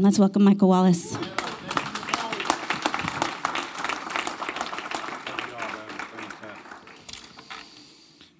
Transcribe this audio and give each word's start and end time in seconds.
Let's 0.00 0.16
welcome 0.16 0.44
Michael 0.44 0.68
Wallace. 0.68 1.16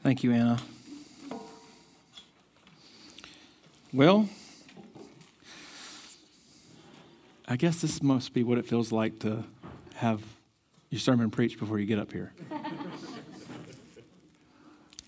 Thank 0.05 0.23
you, 0.23 0.31
Anna. 0.31 0.61
Well, 3.93 4.29
I 7.49 7.57
guess 7.57 7.81
this 7.81 8.05
must 8.05 8.33
be 8.33 8.45
what 8.45 8.59
it 8.59 8.65
feels 8.65 8.93
like 8.93 9.19
to 9.19 9.43
have 9.97 10.23
your 10.91 11.01
sermon 11.01 11.29
preached 11.29 11.59
before 11.59 11.81
you 11.81 11.87
get 11.87 11.99
up 11.99 12.13
here. 12.13 12.33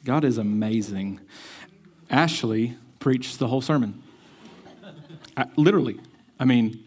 God 0.04 0.24
is 0.24 0.36
amazing. 0.36 1.20
Ashley 2.10 2.76
preached 2.98 3.38
the 3.38 3.46
whole 3.46 3.60
sermon. 3.60 4.02
I, 5.36 5.46
literally. 5.54 6.00
I 6.40 6.46
mean, 6.46 6.82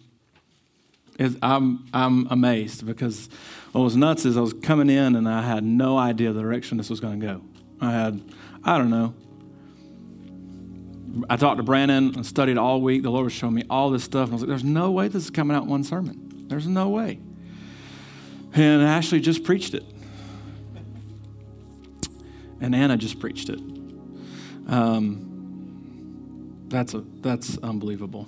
I'm, 1.44 1.86
I'm 1.94 2.27
amazed 2.32 2.88
because 2.88 3.30
what 3.72 3.82
was 3.82 3.96
nuts 3.96 4.26
is 4.26 4.36
I 4.36 4.41
was 4.41 4.54
coming 4.54 4.90
in 4.90 5.16
and 5.16 5.30
I 5.30 5.44
had 5.44 5.64
no 5.64 5.96
idea 5.96 6.34
the 6.34 6.41
direction 6.41 6.80
this 6.80 6.90
was 6.90 7.00
going 7.00 7.20
to 7.20 7.26
go. 7.26 7.41
I 7.80 7.91
had, 7.91 8.20
I 8.63 8.80
don't 8.80 8.90
know. 8.90 9.13
I 11.30 11.38
talked 11.38 11.58
to 11.58 11.63
Brandon 11.63 12.16
and 12.16 12.26
studied 12.26 12.58
all 12.58 12.82
week. 12.82 13.04
The 13.04 13.12
Lord 13.12 13.26
was 13.26 13.34
showing 13.34 13.54
me 13.54 13.63
all 13.70 13.91
this 13.91 14.04
stuff. 14.04 14.30
And 14.30 14.32
I 14.32 14.34
was 14.34 14.41
like, 14.41 14.50
there's 14.50 14.63
no 14.63 14.90
way 14.90 15.08
this 15.08 15.26
is 15.26 15.30
coming 15.30 15.55
out 15.55 15.63
in 15.63 15.70
one 15.70 15.84
sermon. 15.84 16.48
There's 16.48 16.66
no 16.66 16.90
way. 16.90 17.20
And 18.55 18.82
Ashley 18.82 19.20
just 19.20 19.44
preached 19.44 19.76
it. 19.76 19.84
And 22.60 22.74
Anna 22.74 22.98
just 22.98 23.20
preached 23.20 23.49
it. 23.49 23.60
Um, 24.68 25.30
that's, 26.70 26.96
a, 26.96 27.04
that's 27.22 27.60
unbelievable. 27.60 28.27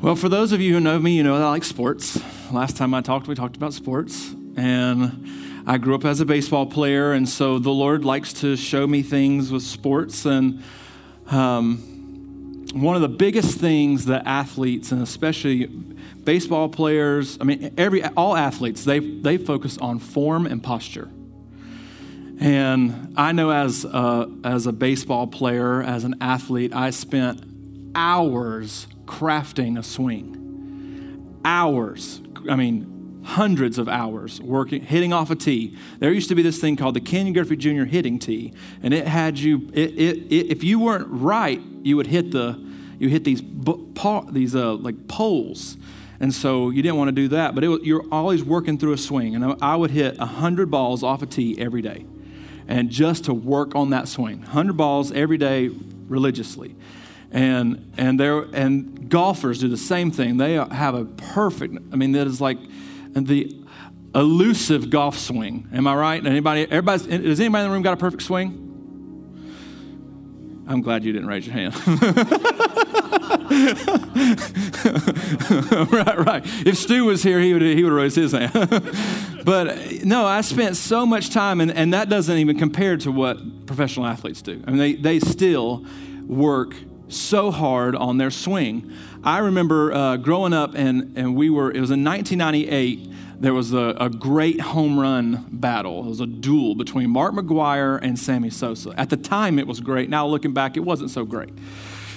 Well, 0.00 0.14
for 0.14 0.28
those 0.28 0.52
of 0.52 0.60
you 0.60 0.74
who 0.74 0.80
know 0.80 1.00
me, 1.00 1.16
you 1.16 1.24
know 1.24 1.34
I 1.34 1.48
like 1.50 1.64
sports. 1.64 2.22
Last 2.52 2.76
time 2.76 2.94
I 2.94 3.00
talked, 3.00 3.26
we 3.26 3.34
talked 3.34 3.56
about 3.56 3.74
sports. 3.74 4.32
And 4.56 5.64
I 5.66 5.76
grew 5.78 5.96
up 5.96 6.04
as 6.04 6.20
a 6.20 6.24
baseball 6.24 6.66
player, 6.66 7.12
and 7.12 7.28
so 7.28 7.58
the 7.58 7.72
Lord 7.72 8.04
likes 8.04 8.32
to 8.34 8.54
show 8.54 8.86
me 8.86 9.02
things 9.02 9.50
with 9.50 9.64
sports. 9.64 10.24
And 10.24 10.62
um, 11.32 11.78
one 12.74 12.94
of 12.94 13.02
the 13.02 13.08
biggest 13.08 13.58
things 13.58 14.04
that 14.04 14.24
athletes, 14.24 14.92
and 14.92 15.02
especially 15.02 15.66
baseball 15.66 16.68
players, 16.68 17.36
I 17.40 17.44
mean, 17.44 17.74
every 17.76 18.04
all 18.04 18.36
athletes, 18.36 18.84
they 18.84 19.00
they 19.00 19.36
focus 19.36 19.78
on 19.78 19.98
form 19.98 20.46
and 20.46 20.62
posture. 20.62 21.10
And 22.38 23.14
I 23.16 23.32
know 23.32 23.50
as 23.50 23.84
a, 23.84 24.30
as 24.44 24.68
a 24.68 24.72
baseball 24.72 25.26
player, 25.26 25.82
as 25.82 26.04
an 26.04 26.14
athlete, 26.20 26.72
I 26.72 26.90
spent 26.90 27.42
hours 27.96 28.86
crafting 29.08 29.78
a 29.78 29.82
swing. 29.82 31.40
Hours. 31.44 32.20
I 32.48 32.54
mean, 32.54 33.20
hundreds 33.24 33.78
of 33.78 33.88
hours 33.88 34.40
working, 34.40 34.82
hitting 34.82 35.12
off 35.12 35.30
a 35.30 35.36
tee. 35.36 35.76
There 35.98 36.12
used 36.12 36.28
to 36.28 36.34
be 36.34 36.42
this 36.42 36.60
thing 36.60 36.76
called 36.76 36.94
the 36.94 37.00
Ken 37.00 37.32
Griffey 37.32 37.56
Jr. 37.56 37.84
hitting 37.84 38.18
tee, 38.18 38.52
and 38.82 38.94
it 38.94 39.06
had 39.06 39.38
you. 39.38 39.68
It, 39.72 39.90
it, 39.98 40.16
it, 40.32 40.46
if 40.50 40.62
you 40.62 40.78
weren't 40.78 41.08
right, 41.08 41.60
you 41.82 41.96
would 41.96 42.06
hit 42.06 42.30
the, 42.30 42.58
you 42.98 43.08
hit 43.08 43.24
these 43.24 43.42
these 44.30 44.54
uh, 44.54 44.74
like 44.74 45.08
poles, 45.08 45.76
and 46.20 46.32
so 46.32 46.70
you 46.70 46.82
didn't 46.82 46.96
want 46.96 47.08
to 47.08 47.12
do 47.12 47.28
that. 47.28 47.54
But 47.54 47.64
it, 47.64 47.82
you're 47.84 48.06
always 48.12 48.44
working 48.44 48.78
through 48.78 48.92
a 48.92 48.98
swing, 48.98 49.34
and 49.34 49.56
I, 49.60 49.76
would 49.76 49.90
hit 49.90 50.18
hundred 50.18 50.70
balls 50.70 51.02
off 51.02 51.22
a 51.22 51.26
tee 51.26 51.58
every 51.58 51.82
day, 51.82 52.06
and 52.66 52.90
just 52.90 53.24
to 53.24 53.34
work 53.34 53.74
on 53.74 53.90
that 53.90 54.08
swing, 54.08 54.42
hundred 54.42 54.76
balls 54.76 55.12
every 55.12 55.38
day 55.38 55.70
religiously 56.08 56.74
and 57.30 57.92
and 57.96 58.18
there 58.18 58.42
and 58.52 59.10
golfers 59.10 59.60
do 59.60 59.68
the 59.68 59.76
same 59.76 60.10
thing. 60.10 60.36
They 60.36 60.54
have 60.54 60.94
a 60.94 61.04
perfect. 61.04 61.76
I 61.92 61.96
mean, 61.96 62.12
that 62.12 62.26
is 62.26 62.40
like 62.40 62.58
the 63.12 63.54
elusive 64.14 64.90
golf 64.90 65.18
swing. 65.18 65.68
Am 65.72 65.86
I 65.86 65.94
right? 65.94 66.24
Anybody? 66.24 66.62
Everybody? 66.62 67.18
Does 67.18 67.40
anybody 67.40 67.64
in 67.64 67.70
the 67.70 67.74
room 67.74 67.82
got 67.82 67.94
a 67.94 67.98
perfect 67.98 68.22
swing? 68.22 68.64
I'm 70.68 70.82
glad 70.82 71.04
you 71.04 71.12
didn't 71.12 71.28
raise 71.28 71.46
your 71.46 71.54
hand. 71.54 71.74
right, 75.92 76.18
right. 76.18 76.42
If 76.66 76.76
Stu 76.76 77.06
was 77.06 77.22
here, 77.22 77.40
he 77.40 77.54
would 77.54 77.62
he 77.62 77.82
would 77.82 77.92
raise 77.92 78.14
his 78.14 78.32
hand. 78.32 78.52
but 79.44 80.04
no, 80.04 80.26
I 80.26 80.42
spent 80.42 80.76
so 80.76 81.06
much 81.06 81.30
time, 81.30 81.62
and, 81.62 81.70
and 81.70 81.94
that 81.94 82.10
doesn't 82.10 82.36
even 82.36 82.58
compare 82.58 82.98
to 82.98 83.10
what 83.10 83.66
professional 83.66 84.04
athletes 84.04 84.42
do. 84.42 84.62
I 84.66 84.70
mean, 84.70 84.78
they, 84.78 84.94
they 84.94 85.20
still 85.20 85.86
work 86.26 86.74
so 87.08 87.50
hard 87.50 87.94
on 87.94 88.18
their 88.18 88.30
swing. 88.30 88.92
I 89.24 89.38
remember 89.38 89.92
uh, 89.92 90.16
growing 90.16 90.52
up, 90.52 90.74
and, 90.74 91.16
and 91.16 91.34
we 91.34 91.50
were, 91.50 91.70
it 91.70 91.80
was 91.80 91.90
in 91.90 92.04
1998, 92.04 93.40
there 93.40 93.54
was 93.54 93.72
a, 93.72 93.96
a, 94.00 94.10
great 94.10 94.60
home 94.60 94.98
run 94.98 95.46
battle. 95.50 96.04
It 96.04 96.08
was 96.08 96.20
a 96.20 96.26
duel 96.26 96.74
between 96.74 97.10
Mark 97.10 97.34
McGwire 97.34 97.98
and 98.02 98.18
Sammy 98.18 98.50
Sosa. 98.50 98.92
At 98.96 99.10
the 99.10 99.16
time, 99.16 99.58
it 99.58 99.66
was 99.66 99.80
great. 99.80 100.10
Now, 100.10 100.26
looking 100.26 100.52
back, 100.52 100.76
it 100.76 100.80
wasn't 100.80 101.10
so 101.10 101.24
great. 101.24 101.52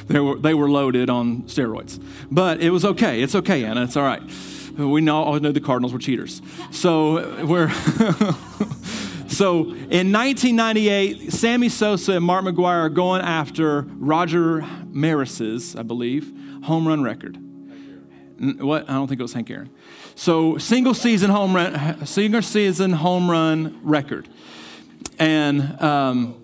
They 0.08 0.20
were, 0.20 0.38
they 0.38 0.54
were 0.54 0.70
loaded 0.70 1.10
on 1.10 1.44
steroids. 1.44 2.04
But 2.32 2.60
it 2.60 2.72
was 2.72 2.84
okay. 2.84 3.22
It's 3.22 3.36
okay, 3.36 3.64
Anna. 3.64 3.84
It's 3.84 3.96
all 3.96 4.04
right. 4.04 4.22
We 4.78 5.08
all 5.10 5.40
know 5.40 5.52
the 5.52 5.62
Cardinals 5.62 5.94
were 5.94 6.00
cheaters. 6.00 6.42
So 6.72 7.46
we're. 7.46 7.72
So 9.32 9.62
in 9.62 10.12
1998, 10.12 11.32
Sammy 11.32 11.70
Sosa 11.70 12.14
and 12.14 12.26
Mark 12.26 12.44
McGwire 12.44 12.82
are 12.82 12.90
going 12.90 13.22
after 13.22 13.84
Roger 13.84 14.62
Maris's, 14.88 15.74
I 15.76 15.84
believe, 15.84 16.34
home 16.64 16.86
run 16.86 17.02
record. 17.02 17.38
What? 18.60 18.90
I 18.90 18.94
don't 18.94 19.08
think 19.08 19.22
it 19.22 19.24
was 19.24 19.32
Hank 19.32 19.50
Aaron. 19.50 19.70
So 20.16 20.58
single 20.58 20.94
season 20.94 21.30
home 21.30 21.56
run, 21.56 22.06
single 22.06 22.42
season 22.42 22.92
home 22.92 23.32
run 23.32 23.80
record, 23.84 24.28
and 25.18 25.82
um, 25.82 26.36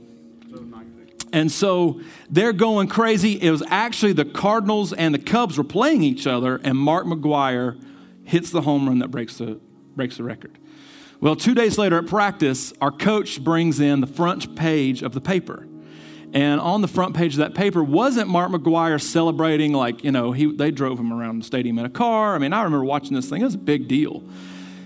and 1.34 1.52
so 1.52 2.00
they're 2.30 2.54
going 2.54 2.88
crazy. 2.88 3.34
It 3.34 3.52
was 3.52 3.64
actually 3.68 4.14
the 4.14 4.26
Cardinals 4.26 4.94
and 4.94 5.14
the 5.14 5.20
Cubs 5.20 5.58
were 5.58 5.64
playing 5.66 6.04
each 6.04 6.26
other, 6.26 6.62
and 6.64 6.78
Mark 6.78 7.06
McGwire 7.06 7.84
hits 8.24 8.50
the 8.50 8.62
home 8.62 8.88
run 8.88 9.00
that 9.00 9.10
breaks 9.10 9.40
the 9.40 9.60
breaks 9.96 10.18
the 10.18 10.24
record. 10.24 10.58
Well, 11.20 11.36
two 11.36 11.56
days 11.56 11.78
later 11.78 11.98
at 11.98 12.06
practice, 12.06 12.74
our 12.80 12.92
coach 12.92 13.44
brings 13.44 13.80
in 13.80 14.02
the 14.02 14.08
front 14.08 14.56
page 14.56 15.02
of 15.02 15.14
the 15.14 15.22
paper. 15.22 15.68
And 16.34 16.60
on 16.60 16.82
the 16.82 16.88
front 16.88 17.16
page 17.16 17.34
of 17.34 17.40
that 17.40 17.56
paper 17.56 17.84
wasn't 17.84 18.30
Mark 18.30 18.52
McGwire 18.52 19.02
celebrating, 19.02 19.74
like, 19.74 20.04
you 20.04 20.12
know, 20.12 20.32
he, 20.32 20.46
they 20.46 20.70
drove 20.72 21.00
him 21.00 21.12
around 21.12 21.40
the 21.40 21.46
stadium 21.46 21.80
in 21.80 21.86
a 21.86 21.90
car. 21.90 22.36
I 22.36 22.38
mean, 22.38 22.54
I 22.54 22.62
remember 22.64 22.86
watching 22.86 23.16
this 23.16 23.30
thing, 23.30 23.42
it 23.42 23.46
was 23.46 23.56
a 23.56 23.60
big 23.60 23.88
deal. 23.88 24.24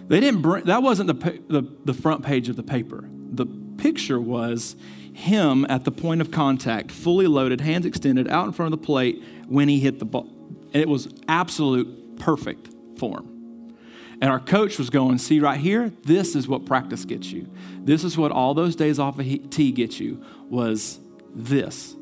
They 0.07 0.19
didn't 0.19 0.41
bring, 0.41 0.65
that 0.65 0.83
wasn't 0.83 1.07
the, 1.07 1.41
the, 1.47 1.67
the 1.83 1.93
front 1.93 2.23
page 2.23 2.47
of 2.47 2.55
the 2.55 2.63
paper. 2.63 3.09
The 3.31 3.45
picture 3.77 4.21
was 4.21 4.75
him 5.13 5.65
at 5.67 5.83
the 5.83 5.91
point 5.91 6.21
of 6.21 6.31
contact, 6.31 6.91
fully 6.91 7.27
loaded, 7.27 7.59
hands 7.59 7.85
extended, 7.85 8.29
out 8.29 8.45
in 8.45 8.53
front 8.53 8.73
of 8.73 8.79
the 8.79 8.85
plate 8.85 9.21
when 9.47 9.67
he 9.67 9.79
hit 9.79 9.99
the 9.99 10.05
ball. 10.05 10.29
And 10.73 10.81
it 10.81 10.87
was 10.87 11.13
absolute 11.27 12.19
perfect 12.19 12.69
form. 12.97 13.30
And 14.21 14.29
our 14.29 14.39
coach 14.39 14.77
was 14.77 14.91
going, 14.91 15.17
see 15.17 15.39
right 15.39 15.59
here, 15.59 15.91
this 16.03 16.35
is 16.35 16.47
what 16.47 16.65
practice 16.65 17.05
gets 17.05 17.31
you. 17.31 17.49
This 17.79 18.03
is 18.03 18.15
what 18.15 18.31
all 18.31 18.53
those 18.53 18.75
days 18.75 18.99
off 18.99 19.17
of 19.19 19.25
tee 19.49 19.71
get 19.71 19.99
you, 19.99 20.23
was 20.47 20.99
this. 21.33 21.95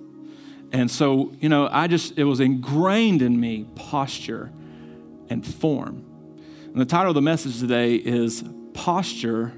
And 0.74 0.92
so, 0.92 1.32
you 1.40 1.48
know, 1.48 1.70
I 1.72 1.88
just, 1.88 2.18
it 2.18 2.26
was 2.26 2.42
ingrained 2.42 3.22
in 3.22 3.40
me 3.40 3.66
posture 3.76 4.52
and 5.30 5.48
form. 5.48 6.06
And 6.66 6.76
the 6.76 6.86
title 6.86 7.12
of 7.12 7.16
the 7.16 7.22
message 7.22 7.60
today 7.60 7.96
is 7.96 8.44
Posture 8.74 9.54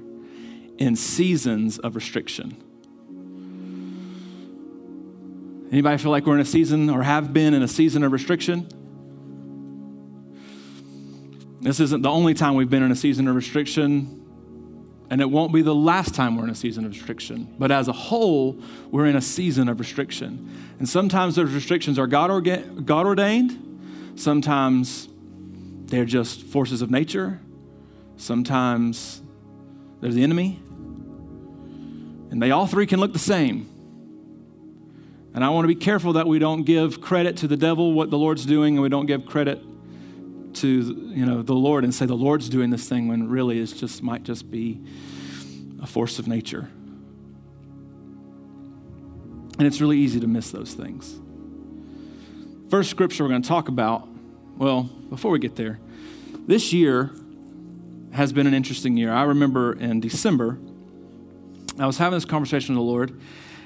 in 0.78 0.94
Seasons 0.94 1.78
of 1.78 1.96
Restriction. 1.96 2.56
Anybody 5.72 5.98
feel 5.98 6.10
like 6.12 6.26
we're 6.26 6.34
in 6.34 6.40
a 6.40 6.44
season 6.44 6.90
or 6.90 7.02
have 7.02 7.32
been 7.32 7.54
in 7.54 7.62
a 7.62 7.68
season 7.68 8.04
of 8.04 8.12
restriction? 8.12 8.68
This 11.62 11.78
isn't 11.78 12.02
the 12.02 12.10
only 12.10 12.34
time 12.34 12.56
we've 12.56 12.68
been 12.68 12.82
in 12.82 12.90
a 12.90 12.96
season 12.96 13.28
of 13.28 13.36
restriction, 13.36 14.20
and 15.08 15.20
it 15.20 15.30
won't 15.30 15.52
be 15.52 15.62
the 15.62 15.74
last 15.74 16.12
time 16.12 16.36
we're 16.36 16.42
in 16.42 16.50
a 16.50 16.56
season 16.56 16.84
of 16.84 16.90
restriction. 16.90 17.54
But 17.56 17.70
as 17.70 17.86
a 17.86 17.92
whole, 17.92 18.58
we're 18.90 19.06
in 19.06 19.14
a 19.14 19.20
season 19.20 19.68
of 19.68 19.78
restriction. 19.78 20.50
And 20.80 20.88
sometimes 20.88 21.36
those 21.36 21.52
restrictions 21.52 22.00
are 22.00 22.08
God, 22.08 22.30
orga- 22.30 22.84
God 22.84 23.06
ordained, 23.06 24.12
sometimes 24.16 25.08
they're 25.86 26.04
just 26.04 26.42
forces 26.42 26.82
of 26.82 26.90
nature, 26.90 27.38
sometimes 28.16 29.22
they're 30.00 30.10
the 30.10 30.24
enemy. 30.24 30.60
And 32.32 32.42
they 32.42 32.50
all 32.50 32.66
three 32.66 32.86
can 32.86 32.98
look 32.98 33.12
the 33.12 33.20
same. 33.20 33.68
And 35.32 35.44
I 35.44 35.50
want 35.50 35.62
to 35.62 35.68
be 35.68 35.76
careful 35.76 36.14
that 36.14 36.26
we 36.26 36.40
don't 36.40 36.64
give 36.64 37.00
credit 37.00 37.36
to 37.38 37.46
the 37.46 37.56
devil 37.56 37.92
what 37.92 38.10
the 38.10 38.18
Lord's 38.18 38.44
doing, 38.44 38.74
and 38.74 38.82
we 38.82 38.88
don't 38.88 39.06
give 39.06 39.26
credit 39.26 39.62
to 40.56 40.68
you 41.14 41.26
know 41.26 41.42
the 41.42 41.54
Lord 41.54 41.84
and 41.84 41.94
say 41.94 42.06
the 42.06 42.14
Lord's 42.14 42.48
doing 42.48 42.70
this 42.70 42.88
thing 42.88 43.08
when 43.08 43.28
really 43.28 43.60
it 43.60 43.66
just 43.66 44.02
might 44.02 44.22
just 44.22 44.50
be 44.50 44.80
a 45.82 45.86
force 45.86 46.18
of 46.18 46.28
nature. 46.28 46.68
And 49.58 49.66
it's 49.66 49.80
really 49.80 49.98
easy 49.98 50.18
to 50.20 50.26
miss 50.26 50.50
those 50.50 50.74
things. 50.74 51.20
First 52.70 52.90
scripture 52.90 53.22
we're 53.24 53.30
going 53.30 53.42
to 53.42 53.48
talk 53.48 53.68
about 53.68 54.08
Well, 54.56 54.84
before 55.08 55.30
we 55.30 55.38
get 55.38 55.56
there, 55.56 55.78
this 56.46 56.72
year 56.72 57.10
has 58.12 58.32
been 58.32 58.46
an 58.46 58.54
interesting 58.54 58.96
year. 58.96 59.12
I 59.12 59.22
remember 59.22 59.72
in 59.72 60.00
December, 60.00 60.58
I 61.78 61.86
was 61.86 61.98
having 61.98 62.16
this 62.16 62.24
conversation 62.24 62.74
with 62.74 62.80
the 62.80 62.90
Lord, 62.90 63.18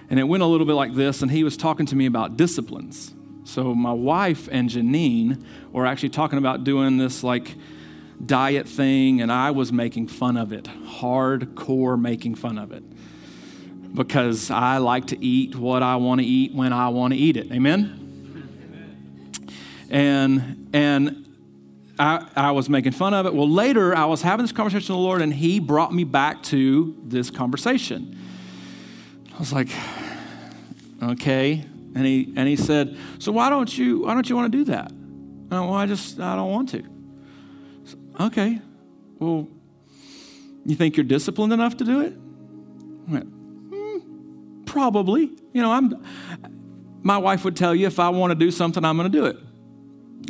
and 0.08 0.20
it 0.20 0.24
went 0.24 0.42
a 0.42 0.46
little 0.46 0.66
bit 0.66 0.74
like 0.74 0.94
this, 0.94 1.22
and 1.22 1.30
He 1.30 1.44
was 1.44 1.56
talking 1.56 1.86
to 1.86 1.96
me 1.96 2.06
about 2.06 2.36
disciplines. 2.36 3.12
So, 3.46 3.76
my 3.76 3.92
wife 3.92 4.48
and 4.50 4.68
Janine 4.68 5.40
were 5.70 5.86
actually 5.86 6.08
talking 6.08 6.36
about 6.36 6.64
doing 6.64 6.98
this 6.98 7.22
like 7.22 7.54
diet 8.24 8.68
thing, 8.68 9.20
and 9.20 9.30
I 9.30 9.52
was 9.52 9.72
making 9.72 10.08
fun 10.08 10.36
of 10.36 10.52
it, 10.52 10.64
hardcore 10.64 11.98
making 11.98 12.34
fun 12.34 12.58
of 12.58 12.72
it, 12.72 12.82
because 13.94 14.50
I 14.50 14.78
like 14.78 15.06
to 15.06 15.24
eat 15.24 15.54
what 15.54 15.84
I 15.84 15.94
want 15.94 16.20
to 16.22 16.26
eat 16.26 16.54
when 16.54 16.72
I 16.72 16.88
want 16.88 17.12
to 17.12 17.18
eat 17.18 17.36
it. 17.36 17.52
Amen? 17.52 18.02
And, 19.90 20.68
and 20.72 21.24
I, 22.00 22.26
I 22.34 22.50
was 22.50 22.68
making 22.68 22.92
fun 22.92 23.14
of 23.14 23.26
it. 23.26 23.34
Well, 23.34 23.48
later 23.48 23.94
I 23.94 24.06
was 24.06 24.22
having 24.22 24.42
this 24.42 24.50
conversation 24.50 24.92
with 24.92 24.98
the 24.98 25.04
Lord, 25.04 25.22
and 25.22 25.32
He 25.32 25.60
brought 25.60 25.94
me 25.94 26.02
back 26.02 26.42
to 26.44 26.96
this 27.04 27.30
conversation. 27.30 28.18
I 29.32 29.38
was 29.38 29.52
like, 29.52 29.68
okay. 31.00 31.64
And 31.96 32.04
he, 32.04 32.30
and 32.36 32.46
he 32.46 32.56
said, 32.56 32.94
so 33.18 33.32
why 33.32 33.48
don't 33.48 33.76
you, 33.76 34.00
why 34.00 34.12
don't 34.12 34.28
you 34.28 34.36
want 34.36 34.52
to 34.52 34.58
do 34.58 34.64
that? 34.64 34.90
And 34.90 35.54
I, 35.54 35.60
well, 35.60 35.72
I 35.72 35.86
just, 35.86 36.20
I 36.20 36.36
don't 36.36 36.52
want 36.52 36.68
to. 36.68 36.82
Okay. 38.20 38.60
Well, 39.18 39.48
you 40.66 40.76
think 40.76 40.98
you're 40.98 41.04
disciplined 41.04 41.54
enough 41.54 41.78
to 41.78 41.84
do 41.84 42.02
it? 42.02 42.12
I 43.08 43.12
went, 43.12 43.70
mm, 43.70 44.66
probably. 44.66 45.30
You 45.54 45.62
know, 45.62 45.72
I'm, 45.72 46.04
my 47.02 47.16
wife 47.16 47.46
would 47.46 47.56
tell 47.56 47.74
you 47.74 47.86
if 47.86 47.98
I 47.98 48.10
want 48.10 48.30
to 48.30 48.34
do 48.34 48.50
something, 48.50 48.84
I'm 48.84 48.98
going 48.98 49.10
to 49.10 49.18
do 49.18 49.24
it. 49.24 49.38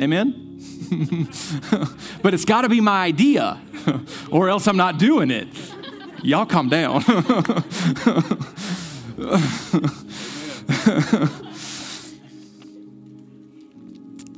Amen? 0.01 0.61
but 2.21 2.33
it's 2.33 2.45
got 2.45 2.61
to 2.61 2.69
be 2.69 2.79
my 2.79 3.03
idea, 3.03 3.59
or 4.31 4.47
else 4.47 4.69
I'm 4.69 4.77
not 4.77 4.99
doing 4.99 5.31
it. 5.31 5.49
Y'all 6.23 6.45
calm 6.45 6.69
down. 6.69 7.03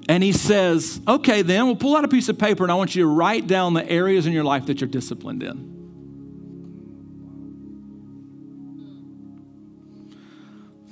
and 0.09 0.23
he 0.23 0.31
says, 0.31 0.99
Okay, 1.07 1.43
then 1.43 1.67
we'll 1.67 1.75
pull 1.75 1.95
out 1.95 2.03
a 2.03 2.07
piece 2.07 2.29
of 2.29 2.39
paper 2.39 2.63
and 2.63 2.71
I 2.71 2.75
want 2.75 2.95
you 2.95 3.03
to 3.03 3.07
write 3.07 3.45
down 3.45 3.75
the 3.75 3.87
areas 3.89 4.25
in 4.25 4.33
your 4.33 4.43
life 4.43 4.65
that 4.65 4.81
you're 4.81 4.89
disciplined 4.89 5.43
in. 5.43 5.69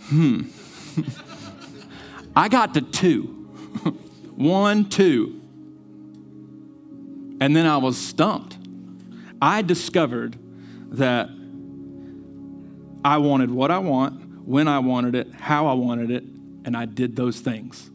Hmm. 0.04 0.42
I 2.36 2.48
got 2.48 2.76
to 2.76 2.82
two. 2.82 3.24
One, 4.36 4.88
two. 4.88 5.42
And 7.42 7.56
then 7.56 7.66
I 7.66 7.78
was 7.78 7.98
stumped. 7.98 8.56
I 9.42 9.64
discovered 9.64 10.38
that 10.92 11.28
I 13.04 13.18
wanted 13.18 13.50
what 13.50 13.72
I 13.72 13.80
want, 13.80 14.46
when 14.48 14.68
I 14.68 14.78
wanted 14.78 15.16
it, 15.16 15.34
how 15.34 15.66
I 15.66 15.74
wanted 15.74 16.12
it, 16.12 16.24
and 16.66 16.78
I 16.78 16.86
did 16.86 17.16
those 17.16 17.40
things. 17.40 17.90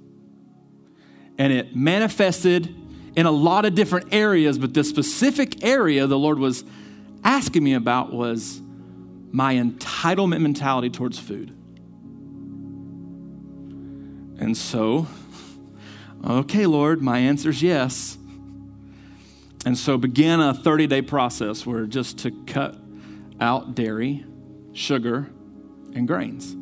And 1.39 1.53
it 1.53 1.75
manifested 1.75 2.75
in 3.17 3.27
a 3.27 3.31
lot 3.31 3.65
of 3.65 3.75
different 3.75 4.13
areas, 4.13 4.59
but 4.59 4.75
the 4.75 4.85
specific 4.85 5.65
area 5.65 6.07
the 6.07 6.19
Lord 6.19 6.39
was 6.39 6.65
asking 7.25 7.65
me 7.65 7.75
about 7.75 8.13
was 8.13 8.61
my 9.31 9.55
entitlement 9.55 10.41
mentality 10.41 10.91
towards 10.91 11.19
food. 11.19 11.51
And 14.39 14.57
so 14.57 15.07
Okay, 16.25 16.67
Lord, 16.67 17.03
my 17.03 17.19
answer 17.19 17.51
is 17.51 17.63
yes. 17.63 18.17
And 19.65 19.77
so 19.77 19.99
began 19.99 20.41
a 20.41 20.55
30 20.55 20.87
day 20.87 21.03
process 21.03 21.67
where 21.67 21.85
just 21.87 22.19
to 22.19 22.31
cut 22.47 22.77
out 23.41 23.75
dairy, 23.75 24.25
sugar, 24.73 25.31
and 25.95 26.07
grains. 26.07 26.53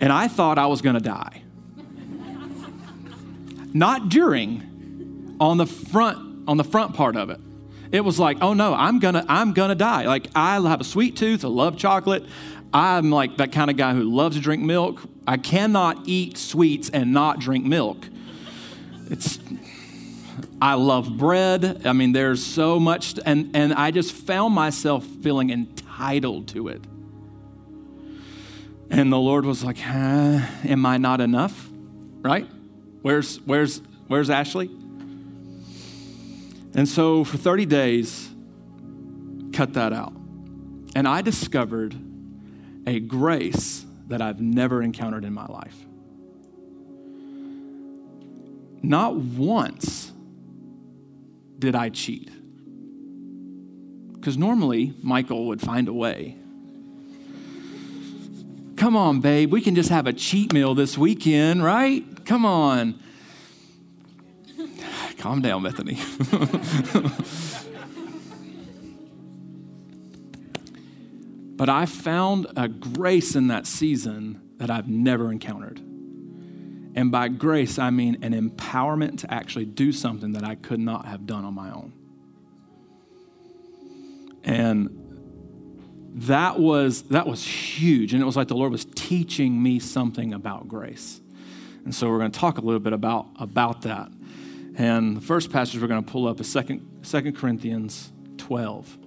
And 0.00 0.12
I 0.12 0.26
thought 0.26 0.58
I 0.58 0.66
was 0.66 0.82
going 0.82 0.94
to 0.94 1.00
die. 1.00 1.41
Not 3.72 4.08
during, 4.08 5.36
on 5.40 5.56
the 5.56 5.66
front, 5.66 6.48
on 6.48 6.56
the 6.56 6.64
front 6.64 6.94
part 6.94 7.16
of 7.16 7.30
it. 7.30 7.40
It 7.90 8.04
was 8.04 8.18
like, 8.18 8.38
oh 8.40 8.54
no, 8.54 8.74
I'm 8.74 8.98
gonna, 8.98 9.24
I'm 9.28 9.52
gonna 9.52 9.74
die. 9.74 10.06
Like 10.06 10.28
I 10.34 10.54
have 10.54 10.80
a 10.80 10.84
sweet 10.84 11.16
tooth, 11.16 11.44
I 11.44 11.48
love 11.48 11.76
chocolate. 11.76 12.24
I'm 12.72 13.10
like 13.10 13.36
that 13.36 13.52
kind 13.52 13.70
of 13.70 13.76
guy 13.76 13.92
who 13.92 14.04
loves 14.04 14.36
to 14.36 14.42
drink 14.42 14.62
milk. 14.62 15.00
I 15.26 15.36
cannot 15.36 15.98
eat 16.06 16.38
sweets 16.38 16.88
and 16.88 17.12
not 17.12 17.38
drink 17.38 17.66
milk. 17.66 17.98
It's 19.10 19.38
I 20.62 20.74
love 20.74 21.18
bread. 21.18 21.82
I 21.84 21.92
mean, 21.92 22.12
there's 22.12 22.46
so 22.46 22.78
much, 22.78 23.18
and, 23.26 23.50
and 23.54 23.74
I 23.74 23.90
just 23.90 24.12
found 24.12 24.54
myself 24.54 25.04
feeling 25.04 25.50
entitled 25.50 26.46
to 26.48 26.68
it. 26.68 26.84
And 28.88 29.12
the 29.12 29.18
Lord 29.18 29.44
was 29.44 29.64
like, 29.64 29.78
huh, 29.78 30.40
Am 30.64 30.86
I 30.86 30.98
not 30.98 31.20
enough? 31.20 31.68
Right? 32.20 32.46
Where's, 33.02 33.36
where's, 33.40 33.82
where's 34.06 34.30
Ashley? 34.30 34.70
And 36.74 36.88
so 36.88 37.24
for 37.24 37.36
30 37.36 37.66
days, 37.66 38.30
cut 39.52 39.74
that 39.74 39.92
out. 39.92 40.14
And 40.94 41.06
I 41.06 41.20
discovered 41.20 41.94
a 42.86 43.00
grace 43.00 43.84
that 44.08 44.22
I've 44.22 44.40
never 44.40 44.82
encountered 44.82 45.24
in 45.24 45.32
my 45.32 45.46
life. 45.46 45.76
Not 48.82 49.16
once 49.16 50.12
did 51.58 51.74
I 51.74 51.90
cheat. 51.90 52.30
Because 54.14 54.36
normally 54.36 54.94
Michael 55.02 55.46
would 55.48 55.60
find 55.60 55.88
a 55.88 55.92
way. 55.92 56.36
Come 58.76 58.96
on, 58.96 59.20
babe, 59.20 59.52
we 59.52 59.60
can 59.60 59.74
just 59.74 59.90
have 59.90 60.06
a 60.06 60.12
cheat 60.12 60.52
meal 60.52 60.74
this 60.74 60.98
weekend, 60.98 61.62
right? 61.62 62.04
Come 62.24 62.44
on. 62.44 63.00
Calm 65.18 65.40
down, 65.40 65.62
Bethany. 65.62 65.98
But 71.62 71.68
I 71.68 71.86
found 71.86 72.48
a 72.56 72.66
grace 72.66 73.36
in 73.36 73.46
that 73.46 73.68
season 73.68 74.40
that 74.56 74.68
I've 74.68 74.88
never 74.88 75.30
encountered. 75.30 75.78
And 75.78 77.12
by 77.12 77.28
grace, 77.28 77.78
I 77.78 77.90
mean 77.90 78.18
an 78.20 78.32
empowerment 78.32 79.18
to 79.18 79.32
actually 79.32 79.66
do 79.66 79.92
something 79.92 80.32
that 80.32 80.42
I 80.42 80.56
could 80.56 80.80
not 80.80 81.06
have 81.06 81.24
done 81.24 81.44
on 81.44 81.54
my 81.54 81.70
own. 81.70 81.92
And 84.42 84.98
that 86.14 86.58
was 86.58 87.02
that 87.04 87.28
was 87.28 87.46
huge 87.46 88.12
and 88.12 88.20
it 88.20 88.26
was 88.26 88.36
like 88.36 88.48
the 88.48 88.56
Lord 88.56 88.72
was 88.72 88.84
teaching 88.84 89.62
me 89.62 89.78
something 89.78 90.34
about 90.34 90.66
grace. 90.66 91.21
And 91.84 91.94
so 91.94 92.08
we're 92.08 92.18
going 92.18 92.30
to 92.30 92.38
talk 92.38 92.58
a 92.58 92.60
little 92.60 92.80
bit 92.80 92.92
about 92.92 93.26
about 93.38 93.82
that. 93.82 94.10
And 94.76 95.16
the 95.16 95.20
first 95.20 95.50
passage 95.52 95.80
we're 95.80 95.88
going 95.88 96.02
to 96.02 96.10
pull 96.10 96.26
up 96.26 96.40
is 96.40 96.52
2 96.52 97.32
Corinthians 97.32 98.10
12 98.38 98.98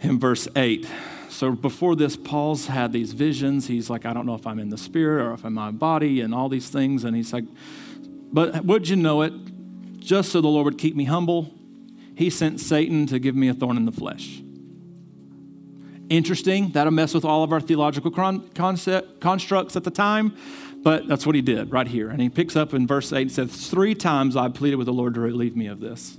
in 0.00 0.18
verse 0.18 0.46
8. 0.54 0.86
So 1.30 1.52
before 1.52 1.96
this, 1.96 2.16
Paul's 2.16 2.66
had 2.66 2.92
these 2.92 3.12
visions. 3.12 3.66
He's 3.66 3.90
like, 3.90 4.06
I 4.06 4.12
don't 4.12 4.26
know 4.26 4.34
if 4.34 4.46
I'm 4.46 4.58
in 4.58 4.68
the 4.68 4.78
spirit 4.78 5.24
or 5.24 5.32
if 5.32 5.44
I'm 5.44 5.48
in 5.48 5.54
my 5.54 5.70
body 5.70 6.20
and 6.20 6.34
all 6.34 6.48
these 6.48 6.68
things. 6.68 7.04
And 7.04 7.16
he's 7.16 7.32
like, 7.32 7.44
but 8.32 8.64
would 8.64 8.88
you 8.88 8.96
know 8.96 9.22
it? 9.22 9.32
Just 9.98 10.32
so 10.32 10.40
the 10.40 10.48
Lord 10.48 10.66
would 10.66 10.78
keep 10.78 10.94
me 10.94 11.04
humble, 11.04 11.52
he 12.14 12.28
sent 12.28 12.60
Satan 12.60 13.06
to 13.06 13.18
give 13.18 13.34
me 13.34 13.48
a 13.48 13.54
thorn 13.54 13.76
in 13.76 13.86
the 13.86 13.92
flesh. 13.92 14.42
Interesting. 16.10 16.68
That'll 16.70 16.92
mess 16.92 17.14
with 17.14 17.24
all 17.24 17.42
of 17.42 17.52
our 17.52 17.60
theological 17.60 18.10
concept, 18.10 19.20
constructs 19.20 19.74
at 19.74 19.84
the 19.84 19.90
time, 19.90 20.36
but 20.84 21.08
that's 21.08 21.26
what 21.26 21.34
he 21.34 21.40
did 21.40 21.72
right 21.72 21.88
here. 21.88 22.10
And 22.10 22.20
he 22.20 22.28
picks 22.28 22.54
up 22.54 22.74
in 22.74 22.86
verse 22.86 23.12
8 23.12 23.22
and 23.22 23.32
says, 23.32 23.68
Three 23.68 23.94
times 23.94 24.36
I 24.36 24.50
pleaded 24.50 24.76
with 24.76 24.84
the 24.84 24.92
Lord 24.92 25.14
to 25.14 25.20
relieve 25.20 25.56
me 25.56 25.66
of 25.66 25.80
this. 25.80 26.18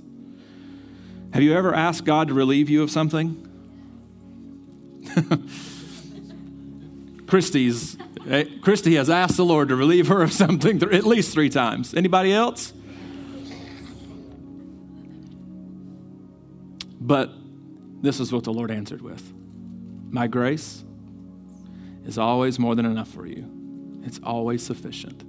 Have 1.32 1.42
you 1.42 1.54
ever 1.54 1.72
asked 1.72 2.04
God 2.04 2.28
to 2.28 2.34
relieve 2.34 2.68
you 2.68 2.82
of 2.82 2.90
something? 2.90 3.44
Christy's, 7.28 7.96
eh, 8.28 8.44
Christy 8.60 8.96
has 8.96 9.08
asked 9.08 9.36
the 9.36 9.44
Lord 9.44 9.68
to 9.68 9.76
relieve 9.76 10.08
her 10.08 10.20
of 10.20 10.32
something 10.32 10.80
th- 10.80 10.92
at 10.92 11.04
least 11.04 11.32
three 11.32 11.48
times. 11.48 11.94
Anybody 11.94 12.32
else? 12.32 12.72
But 17.00 17.30
this 18.02 18.18
is 18.18 18.32
what 18.32 18.42
the 18.42 18.52
Lord 18.52 18.72
answered 18.72 19.00
with 19.00 19.32
My 20.10 20.26
grace 20.26 20.82
is 22.04 22.18
always 22.18 22.58
more 22.58 22.74
than 22.74 22.84
enough 22.84 23.08
for 23.08 23.26
you, 23.26 23.55
it's 24.06 24.20
always 24.22 24.62
sufficient. 24.62 25.22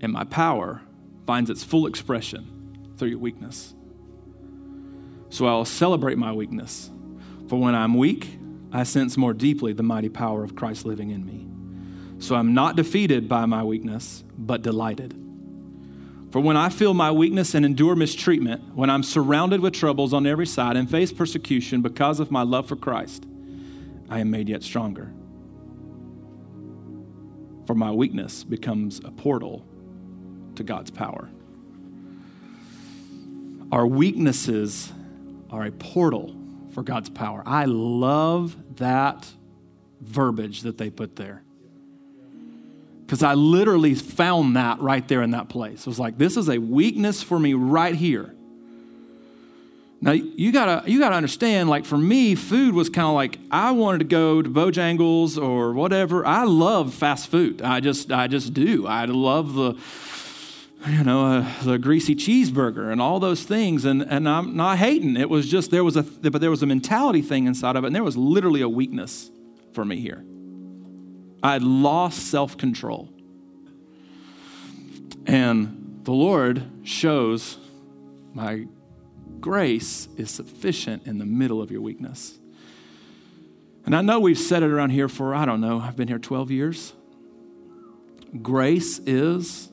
And 0.00 0.12
my 0.12 0.24
power 0.24 0.82
finds 1.26 1.50
its 1.50 1.62
full 1.62 1.86
expression 1.86 2.94
through 2.96 3.08
your 3.08 3.18
weakness. 3.18 3.74
So 5.28 5.46
I 5.46 5.52
will 5.52 5.64
celebrate 5.64 6.18
my 6.18 6.32
weakness 6.32 6.90
for 7.52 7.60
when 7.60 7.74
I'm 7.74 7.92
weak, 7.92 8.38
I 8.72 8.84
sense 8.84 9.18
more 9.18 9.34
deeply 9.34 9.74
the 9.74 9.82
mighty 9.82 10.08
power 10.08 10.42
of 10.42 10.56
Christ 10.56 10.86
living 10.86 11.10
in 11.10 11.26
me. 11.26 11.46
So 12.18 12.34
I'm 12.34 12.54
not 12.54 12.76
defeated 12.76 13.28
by 13.28 13.44
my 13.44 13.62
weakness, 13.62 14.24
but 14.38 14.62
delighted. 14.62 15.12
For 16.30 16.40
when 16.40 16.56
I 16.56 16.70
feel 16.70 16.94
my 16.94 17.10
weakness 17.10 17.54
and 17.54 17.66
endure 17.66 17.94
mistreatment, 17.94 18.74
when 18.74 18.88
I'm 18.88 19.02
surrounded 19.02 19.60
with 19.60 19.74
troubles 19.74 20.14
on 20.14 20.26
every 20.26 20.46
side 20.46 20.78
and 20.78 20.90
face 20.90 21.12
persecution 21.12 21.82
because 21.82 22.20
of 22.20 22.30
my 22.30 22.40
love 22.40 22.68
for 22.68 22.76
Christ, 22.76 23.26
I 24.08 24.20
am 24.20 24.30
made 24.30 24.48
yet 24.48 24.62
stronger. 24.62 25.12
For 27.72 27.76
my 27.76 27.90
weakness 27.90 28.44
becomes 28.44 29.00
a 29.02 29.10
portal 29.10 29.64
to 30.56 30.62
God's 30.62 30.90
power. 30.90 31.30
Our 33.72 33.86
weaknesses 33.86 34.92
are 35.48 35.64
a 35.64 35.72
portal 35.72 36.36
for 36.74 36.82
God's 36.82 37.08
power. 37.08 37.42
I 37.46 37.64
love 37.64 38.58
that 38.76 39.26
verbiage 40.02 40.60
that 40.64 40.76
they 40.76 40.90
put 40.90 41.16
there 41.16 41.44
because 43.06 43.22
I 43.22 43.32
literally 43.32 43.94
found 43.94 44.56
that 44.56 44.78
right 44.82 45.08
there 45.08 45.22
in 45.22 45.30
that 45.30 45.48
place. 45.48 45.80
It 45.80 45.86
was 45.86 45.98
like, 45.98 46.18
this 46.18 46.36
is 46.36 46.50
a 46.50 46.58
weakness 46.58 47.22
for 47.22 47.38
me 47.38 47.54
right 47.54 47.94
here. 47.94 48.34
Now 50.02 50.10
you 50.10 50.50
gotta 50.50 50.90
you 50.90 50.98
gotta 50.98 51.14
understand, 51.14 51.70
like 51.70 51.84
for 51.84 51.96
me, 51.96 52.34
food 52.34 52.74
was 52.74 52.88
kind 52.88 53.06
of 53.06 53.14
like 53.14 53.38
I 53.52 53.70
wanted 53.70 53.98
to 53.98 54.04
go 54.04 54.42
to 54.42 54.50
Bojangles 54.50 55.40
or 55.40 55.72
whatever. 55.72 56.26
I 56.26 56.42
love 56.42 56.92
fast 56.92 57.28
food. 57.28 57.62
I 57.62 57.78
just 57.78 58.10
I 58.10 58.26
just 58.26 58.52
do. 58.52 58.84
I 58.88 59.04
love 59.04 59.54
the 59.54 59.78
you 60.88 61.04
know 61.04 61.26
uh, 61.26 61.62
the 61.62 61.78
greasy 61.78 62.16
cheeseburger 62.16 62.90
and 62.90 63.00
all 63.00 63.20
those 63.20 63.44
things. 63.44 63.84
And 63.84 64.02
and 64.02 64.28
I'm 64.28 64.56
not 64.56 64.78
hating. 64.78 65.16
It 65.16 65.30
was 65.30 65.48
just 65.48 65.70
there 65.70 65.84
was 65.84 65.96
a 65.96 66.02
but 66.02 66.40
there 66.40 66.50
was 66.50 66.64
a 66.64 66.66
mentality 66.66 67.22
thing 67.22 67.46
inside 67.46 67.76
of 67.76 67.84
it, 67.84 67.86
and 67.86 67.94
there 67.94 68.02
was 68.02 68.16
literally 68.16 68.60
a 68.60 68.68
weakness 68.68 69.30
for 69.72 69.84
me 69.84 70.00
here. 70.00 70.24
I 71.44 71.52
had 71.52 71.62
lost 71.62 72.26
self 72.26 72.58
control. 72.58 73.08
And 75.26 76.00
the 76.02 76.10
Lord 76.10 76.64
shows 76.82 77.56
my 78.34 78.66
grace 79.42 80.08
is 80.16 80.30
sufficient 80.30 81.06
in 81.06 81.18
the 81.18 81.26
middle 81.26 81.60
of 81.60 81.70
your 81.70 81.82
weakness. 81.82 82.38
And 83.84 83.94
I 83.94 84.00
know 84.00 84.20
we've 84.20 84.38
said 84.38 84.62
it 84.62 84.70
around 84.70 84.90
here 84.90 85.08
for, 85.08 85.34
I 85.34 85.44
don't 85.44 85.60
know, 85.60 85.78
I've 85.80 85.96
been 85.96 86.08
here 86.08 86.18
12 86.18 86.50
years. 86.50 86.94
Grace 88.40 88.98
is 89.00 89.68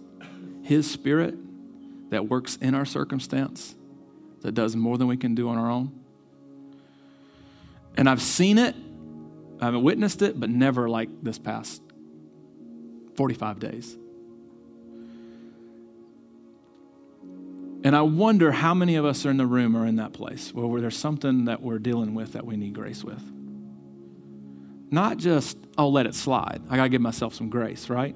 His 0.63 0.91
Spirit 0.91 1.35
that 2.09 2.27
works 2.27 2.57
in 2.57 2.75
our 2.75 2.85
circumstance, 2.85 3.75
that 4.41 4.51
does 4.51 4.75
more 4.75 4.97
than 4.97 5.07
we 5.07 5.15
can 5.15 5.33
do 5.35 5.47
on 5.47 5.57
our 5.57 5.71
own. 5.71 5.97
And 7.95 8.09
I've 8.09 8.21
seen 8.21 8.57
it 8.57 8.75
I 9.61 9.65
haven't 9.65 9.83
witnessed 9.83 10.21
it, 10.21 10.39
but 10.39 10.49
never 10.49 10.87
like 10.87 11.09
this 11.21 11.37
past 11.37 11.81
45 13.15 13.59
days. 13.59 13.97
And 17.83 17.95
I 17.95 18.01
wonder 18.01 18.51
how 18.51 18.73
many 18.73 18.95
of 18.95 19.05
us 19.05 19.25
are 19.25 19.29
in 19.29 19.37
the 19.37 19.45
room 19.45 19.75
or 19.75 19.85
in 19.85 19.95
that 19.97 20.11
place 20.11 20.53
where 20.53 20.81
there's 20.81 20.97
something 20.97 21.45
that 21.45 21.61
we're 21.61 21.79
dealing 21.79 22.13
with 22.13 22.33
that 22.33 22.45
we 22.45 22.57
need 22.57 22.73
grace 22.73 23.03
with. 23.03 23.21
Not 24.91 25.17
just, 25.17 25.57
I'll 25.77 25.85
oh, 25.85 25.89
let 25.89 26.05
it 26.05 26.15
slide. 26.15 26.61
I 26.69 26.75
got 26.75 26.83
to 26.83 26.89
give 26.89 27.01
myself 27.01 27.33
some 27.33 27.49
grace, 27.49 27.89
right? 27.89 28.15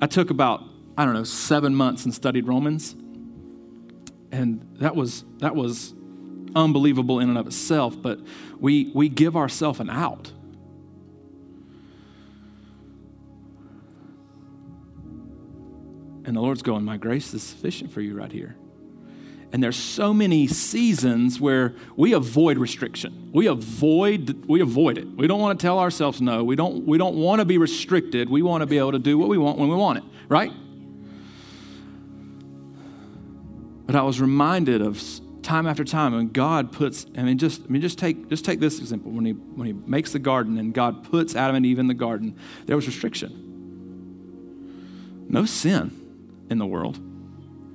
I 0.00 0.06
took 0.06 0.30
about, 0.30 0.62
I 0.96 1.04
don't 1.04 1.14
know, 1.14 1.24
seven 1.24 1.74
months 1.74 2.04
and 2.04 2.14
studied 2.14 2.46
Romans. 2.46 2.94
And 4.30 4.66
that 4.78 4.96
was, 4.96 5.24
that 5.38 5.54
was 5.54 5.92
unbelievable 6.54 7.20
in 7.20 7.28
and 7.28 7.38
of 7.38 7.46
itself, 7.46 8.00
but 8.00 8.20
we, 8.58 8.90
we 8.94 9.08
give 9.08 9.36
ourselves 9.36 9.80
an 9.80 9.90
out. 9.90 10.32
And 16.24 16.36
the 16.36 16.40
Lord's 16.40 16.62
going, 16.62 16.84
My 16.84 16.96
grace 16.96 17.34
is 17.34 17.42
sufficient 17.42 17.92
for 17.92 18.00
you 18.00 18.14
right 18.14 18.30
here. 18.30 18.56
And 19.52 19.62
there's 19.62 19.76
so 19.76 20.14
many 20.14 20.46
seasons 20.46 21.38
where 21.38 21.74
we 21.94 22.14
avoid 22.14 22.56
restriction. 22.56 23.30
We 23.34 23.48
avoid, 23.48 24.46
we 24.46 24.62
avoid 24.62 24.96
it. 24.96 25.06
We 25.06 25.26
don't 25.26 25.40
want 25.40 25.60
to 25.60 25.62
tell 25.62 25.78
ourselves 25.78 26.22
no. 26.22 26.42
We 26.42 26.56
don't, 26.56 26.86
we 26.86 26.96
don't 26.96 27.16
want 27.16 27.40
to 27.40 27.44
be 27.44 27.58
restricted. 27.58 28.30
We 28.30 28.40
want 28.40 28.62
to 28.62 28.66
be 28.66 28.78
able 28.78 28.92
to 28.92 28.98
do 28.98 29.18
what 29.18 29.28
we 29.28 29.36
want 29.36 29.58
when 29.58 29.68
we 29.68 29.76
want 29.76 29.98
it, 29.98 30.04
right? 30.28 30.50
But 33.84 33.94
I 33.94 34.02
was 34.02 34.22
reminded 34.22 34.80
of 34.80 35.02
time 35.42 35.66
after 35.66 35.84
time 35.84 36.14
when 36.14 36.28
God 36.28 36.72
puts, 36.72 37.04
I 37.18 37.22
mean, 37.22 37.36
just, 37.36 37.60
I 37.62 37.66
mean, 37.66 37.82
just 37.82 37.98
take, 37.98 38.30
just 38.30 38.46
take 38.46 38.58
this 38.58 38.78
example. 38.78 39.10
When 39.10 39.26
he, 39.26 39.32
when 39.32 39.66
he 39.66 39.74
makes 39.74 40.12
the 40.12 40.18
garden 40.18 40.56
and 40.56 40.72
God 40.72 41.04
puts 41.04 41.36
Adam 41.36 41.56
and 41.56 41.66
Eve 41.66 41.78
in 41.78 41.88
the 41.88 41.94
garden, 41.94 42.38
there 42.64 42.76
was 42.76 42.86
restriction. 42.86 43.50
No 45.28 45.44
sin 45.44 46.01
in 46.52 46.58
the 46.58 46.66
world, 46.66 47.00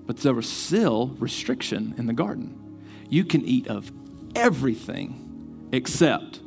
but 0.06 0.18
there 0.18 0.34
was 0.34 0.48
still 0.50 1.08
restriction 1.20 1.94
in 1.98 2.06
the 2.06 2.14
garden. 2.14 2.80
You 3.10 3.26
can 3.26 3.44
eat 3.44 3.68
of 3.68 3.92
everything 4.36 5.70
except 5.74 6.40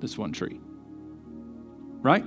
this 0.00 0.18
one 0.18 0.32
tree. 0.32 0.60
Right? 2.02 2.24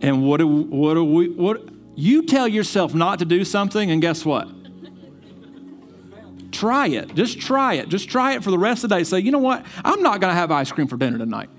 And 0.00 0.24
what 0.24 0.38
do, 0.38 0.46
what 0.46 0.94
do 0.94 1.04
we, 1.04 1.28
what, 1.28 1.68
you 1.96 2.24
tell 2.24 2.46
yourself 2.46 2.94
not 2.94 3.18
to 3.18 3.24
do 3.24 3.44
something, 3.44 3.90
and 3.90 4.00
guess 4.00 4.24
what? 4.24 4.48
Try 6.52 6.88
it. 6.88 7.14
Just 7.14 7.40
try 7.40 7.74
it. 7.74 7.88
Just 7.88 8.08
try 8.08 8.34
it 8.34 8.44
for 8.44 8.50
the 8.50 8.58
rest 8.58 8.84
of 8.84 8.90
the 8.90 8.96
day. 8.96 9.04
Say, 9.04 9.18
you 9.20 9.32
know 9.32 9.38
what? 9.38 9.66
I'm 9.84 10.02
not 10.02 10.20
going 10.20 10.30
to 10.30 10.34
have 10.34 10.50
ice 10.50 10.72
cream 10.72 10.86
for 10.86 10.96
dinner 10.96 11.18
tonight. 11.18 11.50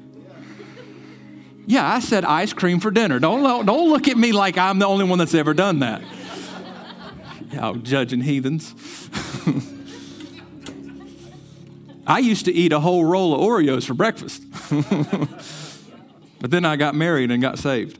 Yeah, 1.69 1.87
I 1.87 1.99
said 1.99 2.25
ice 2.25 2.51
cream 2.51 2.79
for 2.79 2.89
dinner. 2.89 3.19
Don't, 3.19 3.63
don't 3.63 3.89
look 3.89 4.07
at 4.07 4.17
me 4.17 4.31
like 4.31 4.57
I'm 4.57 4.79
the 4.79 4.87
only 4.87 5.05
one 5.05 5.19
that's 5.19 5.35
ever 5.35 5.53
done 5.53 5.81
that. 5.81 6.01
Y'all 7.51 7.75
judging 7.75 8.21
heathens. 8.21 8.73
I 12.07 12.17
used 12.17 12.45
to 12.45 12.51
eat 12.51 12.73
a 12.73 12.79
whole 12.79 13.05
roll 13.05 13.35
of 13.35 13.41
Oreos 13.41 13.85
for 13.85 13.93
breakfast. 13.93 14.41
but 16.39 16.49
then 16.49 16.65
I 16.65 16.75
got 16.75 16.95
married 16.95 17.29
and 17.29 17.39
got 17.39 17.59
saved. 17.59 17.99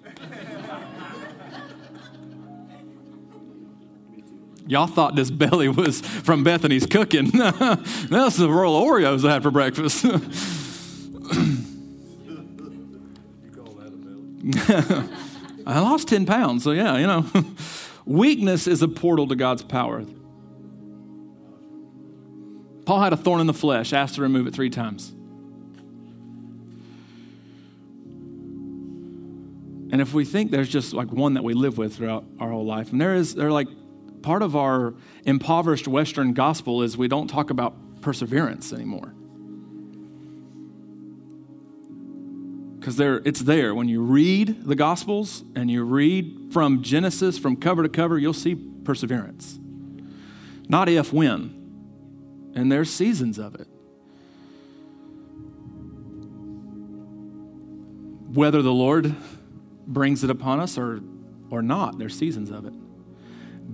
Y'all 4.66 4.88
thought 4.88 5.16
this 5.16 5.30
belly 5.30 5.70
was 5.70 6.02
from 6.02 6.44
Bethany's 6.44 6.88
cooking. 6.88 7.30
That's 7.30 8.36
the 8.36 8.50
roll 8.50 8.82
of 8.82 8.90
Oreos 8.90 9.30
I 9.30 9.34
had 9.34 9.44
for 9.44 9.52
breakfast. 9.52 10.04
I 15.66 15.80
lost 15.80 16.08
10 16.08 16.26
pounds, 16.26 16.64
so 16.64 16.72
yeah, 16.72 16.98
you 16.98 17.08
know. 17.08 17.26
Weakness 18.06 18.68
is 18.68 18.82
a 18.82 18.88
portal 18.88 19.28
to 19.28 19.36
God's 19.36 19.62
power. 19.62 20.04
Paul 22.86 23.02
had 23.02 23.14
a 23.14 23.18
thorn 23.18 23.40
in 23.40 23.48
the 23.48 23.54
flesh, 23.54 23.94
asked 23.94 24.16
to 24.16 24.22
remove 24.22 24.48
it 24.48 24.56
three 24.56 24.72
times. 24.72 25.14
And 29.92 30.02
if 30.02 30.14
we 30.14 30.26
think 30.26 30.52
there's 30.52 30.70
just 30.70 30.94
like 30.94 31.12
one 31.12 31.34
that 31.34 31.44
we 31.44 31.54
live 31.54 31.78
with 31.78 31.98
throughout 31.98 32.26
our 32.40 32.50
whole 32.50 32.66
life, 32.66 32.92
and 32.92 33.00
there 33.00 33.16
is, 33.16 33.36
they're 33.36 33.52
like 33.52 33.68
part 34.22 34.42
of 34.42 34.56
our 34.56 34.94
impoverished 35.26 35.88
Western 35.88 36.34
gospel 36.34 36.82
is 36.82 36.98
we 36.98 37.08
don't 37.08 37.28
talk 37.28 37.50
about 37.50 38.02
perseverance 38.02 38.74
anymore. 38.74 39.14
Because 42.90 43.22
it's 43.28 43.42
there. 43.42 43.76
When 43.76 43.88
you 43.88 44.02
read 44.02 44.64
the 44.66 44.74
Gospels 44.74 45.44
and 45.56 45.70
you 45.70 45.84
read 45.84 46.50
from 46.52 46.82
Genesis, 46.82 47.38
from 47.38 47.56
cover 47.56 47.84
to 47.84 47.90
cover, 47.90 48.18
you'll 48.18 48.34
see 48.34 48.56
perseverance. 48.56 49.60
Not 50.68 50.90
if, 50.90 51.14
when. 51.14 52.52
And 52.56 52.72
there's 52.72 52.92
seasons 52.92 53.38
of 53.38 53.54
it. 53.54 53.68
Whether 58.34 58.64
the 58.64 58.74
Lord 58.74 59.16
brings 59.86 60.24
it 60.24 60.32
upon 60.32 60.60
us 60.60 60.76
or, 60.76 61.02
or 61.52 61.62
not, 61.62 62.00
there's 62.00 62.18
seasons 62.18 62.50
of 62.50 62.66
it. 62.66 62.74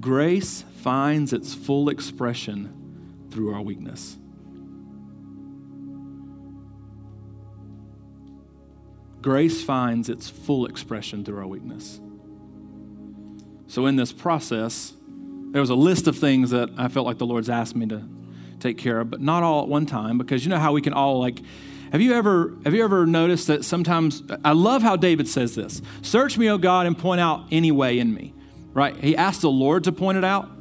Grace 0.01 0.65
finds 0.81 1.31
its 1.31 1.53
full 1.53 1.88
expression 1.88 3.27
through 3.31 3.53
our 3.53 3.62
weakness. 3.62 4.17
Grace 9.25 9.63
finds 9.63 10.08
its 10.08 10.29
full 10.29 10.67
expression 10.67 11.25
through 11.25 11.39
our 11.39 11.48
weakness. 11.48 12.00
So, 13.67 13.88
in 13.88 13.96
this 13.96 14.13
process, 14.13 14.94
there 15.51 15.62
was 15.62 15.72
a 15.72 15.75
list 15.75 16.08
of 16.08 16.15
things 16.15 16.51
that 16.51 16.70
I 16.77 16.88
felt 16.88 17.08
like 17.08 17.17
the 17.17 17.25
Lord's 17.25 17.50
asked 17.50 17.75
me 17.75 17.88
to 17.88 18.08
take 18.60 18.77
care 18.77 19.00
of, 19.00 19.10
but 19.10 19.22
not 19.22 19.41
all 19.41 19.63
at 19.63 19.67
one 19.67 19.88
time, 19.88 20.20
because 20.20 20.46
you 20.46 20.51
know 20.51 20.60
how 20.60 20.74
we 20.74 20.82
can 20.82 20.94
all 20.94 21.20
like. 21.20 21.41
Have 21.91 22.01
you 22.01 22.13
ever 22.13 22.53
have 22.63 22.75
you 22.75 22.84
ever 22.84 23.08
noticed 23.08 23.48
that 23.48 23.65
sometimes 23.65 24.22
I 24.44 24.51
love 24.51 24.84
how 24.84 24.96
David 24.96 25.27
says 25.27 25.55
this? 25.55 25.82
Search 26.03 26.38
me, 26.38 26.48
O 26.50 26.58
God, 26.60 26.86
and 26.86 26.98
point 26.98 27.20
out 27.20 27.48
any 27.51 27.72
way 27.72 28.00
in 28.00 28.13
me 28.13 28.36
right? 28.75 28.96
He 28.98 29.17
asked 29.17 29.41
the 29.41 29.50
Lord 29.50 29.86
to 29.86 29.91
point 29.91 30.20
it 30.20 30.24
out. 30.24 30.51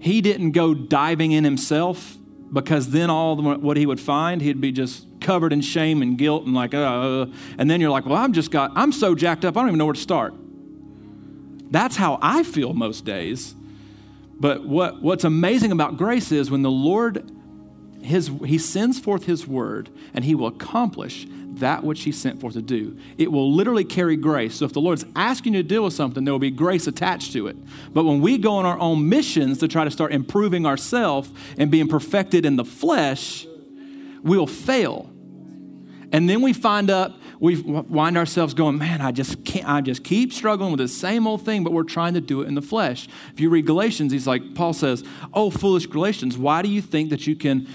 He 0.00 0.20
didn't 0.20 0.52
go 0.52 0.74
diving 0.74 1.30
in 1.30 1.44
himself 1.44 2.16
because 2.52 2.90
then 2.90 3.10
all 3.10 3.36
the, 3.36 3.42
what 3.58 3.76
he 3.76 3.86
would 3.86 4.00
find, 4.00 4.42
he'd 4.42 4.60
be 4.60 4.72
just 4.72 5.06
covered 5.20 5.52
in 5.52 5.60
shame 5.60 6.02
and 6.02 6.18
guilt 6.18 6.44
and 6.44 6.54
like, 6.54 6.74
uh, 6.74 7.26
and 7.58 7.70
then 7.70 7.80
you're 7.80 7.90
like, 7.90 8.06
well, 8.06 8.16
I'm 8.16 8.32
just 8.32 8.50
got, 8.50 8.72
I'm 8.74 8.92
so 8.92 9.14
jacked 9.14 9.44
up, 9.44 9.56
I 9.56 9.60
don't 9.60 9.68
even 9.68 9.78
know 9.78 9.86
where 9.86 9.94
to 9.94 10.00
start. 10.00 10.34
That's 11.70 11.96
how 11.96 12.18
I 12.20 12.42
feel 12.42 12.72
most 12.72 13.04
days. 13.04 13.54
But 14.40 14.66
what, 14.66 15.02
what's 15.02 15.24
amazing 15.24 15.70
about 15.70 15.96
grace 15.96 16.32
is 16.32 16.50
when 16.50 16.62
the 16.62 16.70
Lord 16.70 17.30
his, 18.02 18.30
he 18.44 18.58
sends 18.58 18.98
forth 18.98 19.24
his 19.24 19.46
word 19.46 19.90
and 20.14 20.24
he 20.24 20.34
will 20.34 20.46
accomplish 20.46 21.26
that 21.54 21.84
which 21.84 22.02
he 22.02 22.12
sent 22.12 22.40
forth 22.40 22.54
to 22.54 22.62
do. 22.62 22.96
It 23.18 23.30
will 23.30 23.52
literally 23.52 23.84
carry 23.84 24.16
grace. 24.16 24.56
So 24.56 24.64
if 24.64 24.72
the 24.72 24.80
Lord's 24.80 25.04
asking 25.16 25.54
you 25.54 25.62
to 25.62 25.68
deal 25.68 25.84
with 25.84 25.94
something, 25.94 26.24
there 26.24 26.32
will 26.32 26.38
be 26.38 26.50
grace 26.50 26.86
attached 26.86 27.32
to 27.32 27.48
it. 27.48 27.56
But 27.92 28.04
when 28.04 28.20
we 28.20 28.38
go 28.38 28.54
on 28.54 28.66
our 28.66 28.78
own 28.78 29.08
missions 29.08 29.58
to 29.58 29.68
try 29.68 29.84
to 29.84 29.90
start 29.90 30.12
improving 30.12 30.66
ourselves 30.66 31.30
and 31.58 31.70
being 31.70 31.88
perfected 31.88 32.46
in 32.46 32.56
the 32.56 32.64
flesh, 32.64 33.46
we'll 34.22 34.46
fail. 34.46 35.10
And 36.12 36.28
then 36.28 36.42
we 36.42 36.52
find 36.52 36.90
up, 36.90 37.20
we 37.38 37.60
wind 37.60 38.18
ourselves 38.18 38.52
going, 38.52 38.78
man, 38.78 39.00
I 39.00 39.12
just 39.12 39.44
can't, 39.44 39.68
I 39.68 39.80
just 39.80 40.02
keep 40.02 40.32
struggling 40.32 40.72
with 40.72 40.80
the 40.80 40.88
same 40.88 41.26
old 41.26 41.44
thing, 41.44 41.62
but 41.62 41.72
we're 41.72 41.84
trying 41.84 42.14
to 42.14 42.20
do 42.20 42.42
it 42.42 42.48
in 42.48 42.54
the 42.54 42.62
flesh. 42.62 43.08
If 43.32 43.40
you 43.40 43.48
read 43.48 43.64
Galatians, 43.66 44.12
he's 44.12 44.26
like, 44.26 44.54
Paul 44.54 44.72
says, 44.72 45.04
Oh, 45.32 45.50
foolish 45.50 45.86
Galatians, 45.86 46.36
why 46.36 46.62
do 46.62 46.68
you 46.68 46.82
think 46.82 47.10
that 47.10 47.26
you 47.26 47.36
can 47.36 47.68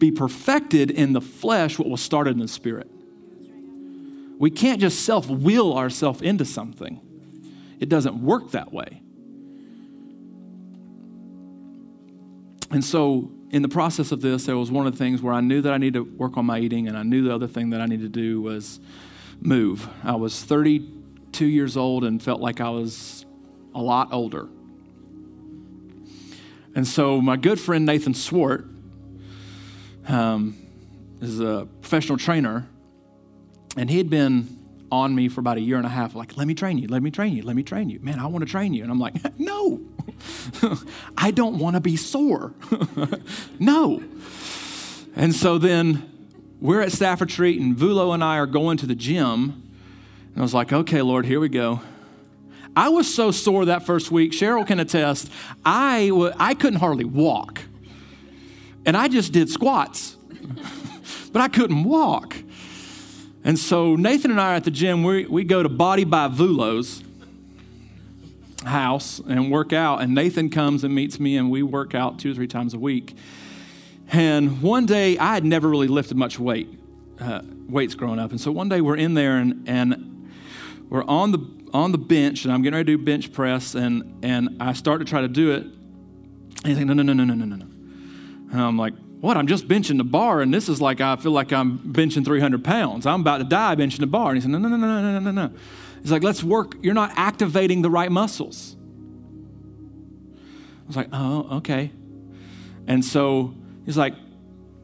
be 0.00 0.10
perfected 0.10 0.90
in 0.90 1.12
the 1.12 1.20
flesh 1.20 1.78
what 1.78 1.88
was 1.88 2.00
started 2.00 2.30
in 2.30 2.40
the 2.40 2.48
spirit. 2.48 2.90
We 4.38 4.50
can't 4.50 4.80
just 4.80 5.04
self 5.04 5.28
will 5.28 5.76
ourselves 5.76 6.22
into 6.22 6.44
something, 6.44 7.00
it 7.78 7.88
doesn't 7.88 8.16
work 8.20 8.50
that 8.50 8.72
way. 8.72 9.02
And 12.72 12.84
so, 12.84 13.32
in 13.50 13.62
the 13.62 13.68
process 13.68 14.12
of 14.12 14.20
this, 14.20 14.46
there 14.46 14.56
was 14.56 14.70
one 14.70 14.86
of 14.86 14.92
the 14.92 14.98
things 14.98 15.20
where 15.20 15.34
I 15.34 15.40
knew 15.40 15.60
that 15.60 15.72
I 15.72 15.76
needed 15.76 15.94
to 15.94 16.04
work 16.04 16.36
on 16.36 16.46
my 16.46 16.60
eating, 16.60 16.86
and 16.86 16.96
I 16.96 17.02
knew 17.02 17.24
the 17.24 17.34
other 17.34 17.48
thing 17.48 17.70
that 17.70 17.80
I 17.80 17.86
needed 17.86 18.12
to 18.12 18.20
do 18.20 18.40
was 18.40 18.78
move. 19.40 19.88
I 20.04 20.14
was 20.14 20.42
32 20.44 21.46
years 21.46 21.76
old 21.76 22.04
and 22.04 22.22
felt 22.22 22.40
like 22.40 22.60
I 22.60 22.70
was 22.70 23.26
a 23.74 23.82
lot 23.82 24.12
older. 24.12 24.48
And 26.76 26.86
so, 26.86 27.20
my 27.20 27.36
good 27.36 27.58
friend 27.58 27.84
Nathan 27.84 28.14
Swart 28.14 28.68
um, 30.08 30.56
is 31.20 31.40
a 31.40 31.68
professional 31.80 32.18
trainer, 32.18 32.66
and 33.76 33.90
he 33.90 33.98
had 33.98 34.10
been 34.10 34.60
on 34.92 35.14
me 35.14 35.28
for 35.28 35.40
about 35.40 35.56
a 35.56 35.60
year 35.60 35.76
and 35.76 35.86
a 35.86 35.90
half, 35.90 36.14
like, 36.14 36.36
let 36.36 36.46
me 36.46 36.54
train 36.54 36.78
you, 36.78 36.88
let 36.88 37.02
me 37.02 37.10
train 37.10 37.34
you, 37.34 37.42
let 37.42 37.54
me 37.54 37.62
train 37.62 37.88
you. 37.88 38.00
Man, 38.00 38.18
I 38.18 38.26
want 38.26 38.44
to 38.44 38.50
train 38.50 38.74
you. 38.74 38.82
And 38.82 38.90
I'm 38.90 38.98
like, 38.98 39.14
no, 39.38 39.80
I 41.16 41.30
don't 41.30 41.58
want 41.58 41.76
to 41.76 41.80
be 41.80 41.96
sore. 41.96 42.54
no. 43.58 44.02
And 45.14 45.34
so 45.34 45.58
then 45.58 46.08
we're 46.60 46.80
at 46.80 46.92
Stafford 46.92 47.30
Street, 47.30 47.60
and 47.60 47.76
Vulo 47.76 48.12
and 48.14 48.22
I 48.22 48.38
are 48.38 48.46
going 48.46 48.76
to 48.78 48.86
the 48.86 48.94
gym. 48.94 49.62
And 50.32 50.38
I 50.38 50.42
was 50.42 50.54
like, 50.54 50.72
okay, 50.72 51.02
Lord, 51.02 51.26
here 51.26 51.40
we 51.40 51.48
go. 51.48 51.80
I 52.76 52.88
was 52.88 53.12
so 53.12 53.30
sore 53.30 53.64
that 53.64 53.84
first 53.84 54.10
week. 54.10 54.32
Cheryl 54.32 54.66
can 54.66 54.78
attest. 54.78 55.30
I, 55.64 56.08
w- 56.08 56.32
I 56.38 56.54
couldn't 56.54 56.78
hardly 56.78 57.04
walk 57.04 57.62
and 58.86 58.96
I 58.96 59.08
just 59.08 59.32
did 59.32 59.50
squats, 59.50 60.16
but 61.32 61.42
I 61.42 61.48
couldn't 61.48 61.84
walk. 61.84 62.36
And 63.44 63.58
so 63.58 63.96
Nathan 63.96 64.30
and 64.30 64.40
I 64.40 64.52
are 64.52 64.56
at 64.56 64.64
the 64.64 64.70
gym. 64.70 65.02
We, 65.02 65.26
we 65.26 65.44
go 65.44 65.62
to 65.62 65.68
Body 65.68 66.04
by 66.04 66.28
Vulo's 66.28 67.02
house 68.64 69.18
and 69.20 69.50
work 69.50 69.72
out. 69.72 70.02
And 70.02 70.14
Nathan 70.14 70.50
comes 70.50 70.84
and 70.84 70.94
meets 70.94 71.18
me, 71.18 71.36
and 71.36 71.50
we 71.50 71.62
work 71.62 71.94
out 71.94 72.18
two 72.18 72.32
or 72.32 72.34
three 72.34 72.46
times 72.46 72.74
a 72.74 72.78
week. 72.78 73.16
And 74.12 74.60
one 74.60 74.86
day, 74.86 75.16
I 75.18 75.34
had 75.34 75.44
never 75.44 75.68
really 75.68 75.88
lifted 75.88 76.16
much 76.16 76.38
weight, 76.38 76.68
uh, 77.20 77.42
weights 77.68 77.94
growing 77.94 78.18
up. 78.18 78.30
And 78.30 78.40
so 78.40 78.50
one 78.50 78.68
day 78.68 78.80
we're 78.80 78.96
in 78.96 79.14
there 79.14 79.38
and, 79.38 79.68
and 79.68 80.30
we're 80.88 81.04
on 81.04 81.30
the, 81.30 81.38
on 81.72 81.92
the 81.92 81.98
bench, 81.98 82.44
and 82.44 82.52
I'm 82.52 82.62
getting 82.62 82.76
ready 82.76 82.92
to 82.92 82.98
do 82.98 83.04
bench 83.04 83.32
press. 83.32 83.74
And, 83.74 84.24
and 84.24 84.56
I 84.60 84.72
start 84.72 84.98
to 84.98 85.04
try 85.04 85.20
to 85.20 85.28
do 85.28 85.52
it. 85.52 85.62
And 85.62 86.66
he's 86.66 86.76
like, 86.76 86.86
no, 86.86 86.92
no, 86.92 87.02
no, 87.02 87.12
no, 87.14 87.24
no, 87.24 87.34
no, 87.34 87.56
no. 87.56 87.69
And 88.50 88.60
I'm 88.60 88.76
like, 88.76 88.94
what? 89.20 89.36
I'm 89.36 89.46
just 89.46 89.68
benching 89.68 89.98
the 89.98 90.04
bar, 90.04 90.40
and 90.40 90.52
this 90.52 90.68
is 90.68 90.80
like 90.80 91.00
I 91.00 91.16
feel 91.16 91.32
like 91.32 91.52
I'm 91.52 91.78
benching 91.78 92.24
300 92.24 92.64
pounds. 92.64 93.06
I'm 93.06 93.20
about 93.20 93.38
to 93.38 93.44
die 93.44 93.76
benching 93.76 93.98
the 94.00 94.06
bar. 94.06 94.30
And 94.30 94.38
he 94.38 94.40
said, 94.40 94.50
no, 94.50 94.58
no, 94.58 94.68
no, 94.68 94.76
no, 94.76 94.86
no, 94.86 95.18
no, 95.18 95.30
no. 95.30 95.30
No. 95.30 95.54
He's 96.00 96.10
like, 96.10 96.22
let's 96.22 96.42
work. 96.42 96.76
You're 96.82 96.94
not 96.94 97.12
activating 97.16 97.82
the 97.82 97.90
right 97.90 98.10
muscles. 98.10 98.76
I 100.84 100.86
was 100.86 100.96
like, 100.96 101.08
oh, 101.12 101.58
okay. 101.58 101.92
And 102.86 103.04
so 103.04 103.54
he's 103.84 103.98
like, 103.98 104.14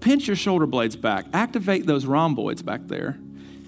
pinch 0.00 0.26
your 0.26 0.36
shoulder 0.36 0.66
blades 0.66 0.94
back, 0.94 1.26
activate 1.32 1.86
those 1.86 2.04
rhomboids 2.04 2.62
back 2.62 2.86
there, 2.86 3.18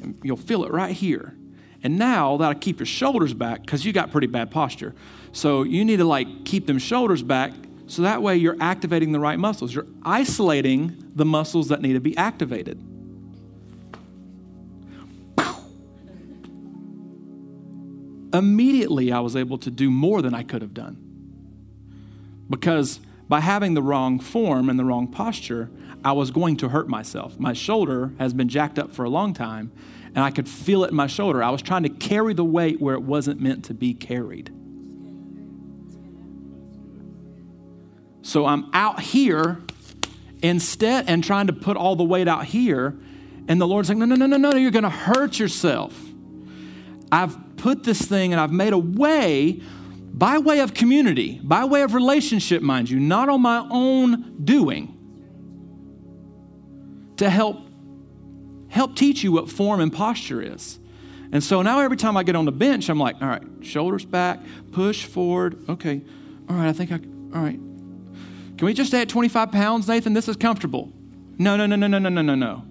and 0.03 0.19
you'll 0.23 0.37
feel 0.37 0.65
it 0.65 0.71
right 0.71 0.93
here. 0.93 1.35
And 1.83 1.99
now 1.99 2.37
that'll 2.37 2.61
keep 2.61 2.79
your 2.79 2.87
shoulders 2.87 3.33
back 3.33 3.63
because 3.63 3.85
you 3.85 3.93
got 3.93 4.11
pretty 4.11 4.27
bad 4.27 4.51
posture. 4.51 4.95
So 5.33 5.63
you 5.63 5.85
need 5.85 5.97
to 5.97 6.05
like 6.05 6.45
keep 6.45 6.67
them 6.67 6.79
shoulders 6.79 7.23
back 7.23 7.53
so 7.89 8.03
that 8.03 8.23
way 8.23 8.37
you're 8.37 8.57
activating 8.61 9.13
the 9.13 9.19
right 9.19 9.39
muscles. 9.39 9.75
You're 9.75 9.87
isolating 10.03 11.11
the 11.15 11.25
muscles 11.25 11.69
that 11.69 11.81
need 11.81 11.95
to 11.95 12.01
be 12.01 12.17
activated. 12.17 12.79
Immediately, 18.33 19.11
I 19.11 19.21
was 19.21 19.35
able 19.35 19.57
to 19.59 19.71
do 19.71 19.91
more 19.91 20.21
than 20.21 20.35
I 20.35 20.43
could 20.43 20.61
have 20.61 20.75
done. 20.75 20.99
Because 22.51 23.01
by 23.27 23.41
having 23.41 23.73
the 23.73 23.83
wrong 23.83 24.19
form 24.21 24.69
and 24.69 24.79
the 24.79 24.85
wrong 24.85 25.09
posture, 25.09 25.71
I 26.05 26.13
was 26.13 26.31
going 26.31 26.59
to 26.59 26.69
hurt 26.69 26.89
myself. 26.89 27.41
My 27.41 27.55
shoulder 27.55 28.13
has 28.19 28.35
been 28.35 28.51
jacked 28.51 28.79
up 28.79 28.93
for 28.93 29.07
a 29.07 29.11
long 29.11 29.33
time, 29.33 29.73
and 30.15 30.19
I 30.19 30.31
could 30.31 30.47
feel 30.47 30.85
it 30.85 30.91
in 30.91 30.95
my 30.95 31.07
shoulder. 31.07 31.43
I 31.43 31.49
was 31.49 31.63
trying 31.63 31.85
to 31.85 31.89
carry 31.89 32.35
the 32.35 32.45
weight 32.45 32.83
where 32.83 32.95
it 32.95 33.03
wasn't 33.03 33.41
meant 33.41 33.65
to 33.65 33.75
be 33.75 33.95
carried. 33.95 34.53
So 38.23 38.47
I'm 38.47 38.71
out 38.73 39.01
here 39.01 39.61
instead 40.43 41.09
and 41.09 41.23
trying 41.25 41.47
to 41.47 41.53
put 41.53 41.77
all 41.77 41.97
the 41.97 42.05
weight 42.05 42.29
out 42.29 42.45
here. 42.45 42.95
And 43.49 43.61
the 43.61 43.67
Lord's 43.67 43.89
like, 43.89 43.99
no, 43.99 44.05
no, 44.05 44.15
no, 44.15 44.27
no, 44.27 44.37
no, 44.37 44.55
you're 44.55 44.71
going 44.71 44.85
to 44.85 44.91
hurt 44.91 45.39
yourself. 45.39 45.99
I've 47.11 47.37
put 47.57 47.85
this 47.85 48.03
thing 48.03 48.33
and 48.33 48.41
I've 48.41 48.53
made 48.53 48.73
a 48.73 48.79
way 48.79 49.61
by 50.13 50.39
way 50.39 50.61
of 50.61 50.75
community, 50.75 51.41
by 51.43 51.65
way 51.65 51.83
of 51.83 51.95
relationship, 51.95 52.61
mind 52.61 52.91
you, 52.91 52.99
not 52.99 53.29
on 53.29 53.41
my 53.41 53.67
own 53.71 54.45
doing, 54.45 54.95
to 57.17 57.31
help 57.31 57.67
help 58.69 58.97
teach 58.97 59.25
you 59.25 59.33
what 59.33 59.49
form 59.49 59.81
and 59.81 59.93
posture 59.93 60.43
is. 60.43 60.79
And 61.33 61.43
so 61.43 61.63
now 61.63 61.81
every 61.81 61.97
time 61.97 62.17
I 62.17 62.23
get 62.23 62.37
on 62.37 62.45
the 62.45 62.53
bench, 62.53 62.89
I'm 62.89 62.99
like, 62.99 63.17
all 63.23 63.29
right, 63.29 63.43
shoulders 63.63 64.05
back, 64.05 64.41
push 64.73 65.05
forward. 65.05 65.59
Okay, 65.69 66.03
all 66.49 66.57
right, 66.57 66.69
I 66.69 66.73
think 66.73 66.93
I, 66.93 66.97
all 67.35 67.43
right, 67.43 67.61
can 68.59 68.67
we 68.67 68.75
just 68.75 68.91
stay 68.91 69.01
at 69.01 69.09
25 69.09 69.53
pounds, 69.53 69.87
Nathan? 69.87 70.15
This 70.15 70.27
is 70.27 70.37
comfortable. 70.37 70.93
No, 71.39 71.57
no, 71.57 71.67
no, 71.67 71.77
no, 71.77 71.87
no, 71.87 71.99
no, 71.99 72.09
no, 72.09 72.23
no, 72.23 72.35
no. 72.35 72.65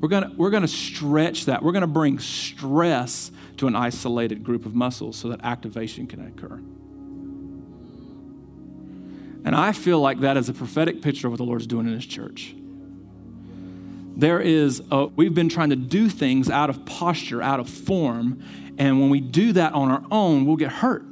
We're 0.00 0.08
gonna, 0.08 0.32
we're 0.36 0.50
gonna 0.50 0.66
stretch 0.66 1.44
that. 1.44 1.62
We're 1.62 1.72
gonna 1.72 1.86
bring 1.86 2.18
stress 2.18 3.30
to 3.58 3.66
an 3.66 3.76
isolated 3.76 4.42
group 4.42 4.64
of 4.64 4.74
muscles 4.74 5.16
so 5.16 5.28
that 5.28 5.44
activation 5.44 6.06
can 6.06 6.26
occur. 6.26 6.62
And 9.46 9.54
I 9.54 9.72
feel 9.72 10.00
like 10.00 10.20
that 10.20 10.38
is 10.38 10.48
a 10.48 10.54
prophetic 10.54 11.02
picture 11.02 11.26
of 11.26 11.32
what 11.32 11.36
the 11.36 11.44
Lord's 11.44 11.66
doing 11.66 11.86
in 11.86 11.92
His 11.92 12.06
church. 12.06 12.54
There 14.16 14.40
is, 14.40 14.82
a, 14.90 15.06
we've 15.06 15.34
been 15.34 15.50
trying 15.50 15.70
to 15.70 15.76
do 15.76 16.08
things 16.08 16.48
out 16.48 16.70
of 16.70 16.86
posture, 16.86 17.42
out 17.42 17.60
of 17.60 17.68
form, 17.68 18.42
and 18.78 18.98
when 18.98 19.10
we 19.10 19.20
do 19.20 19.52
that 19.52 19.74
on 19.74 19.90
our 19.90 20.04
own, 20.10 20.46
we'll 20.46 20.56
get 20.56 20.72
hurt. 20.72 21.04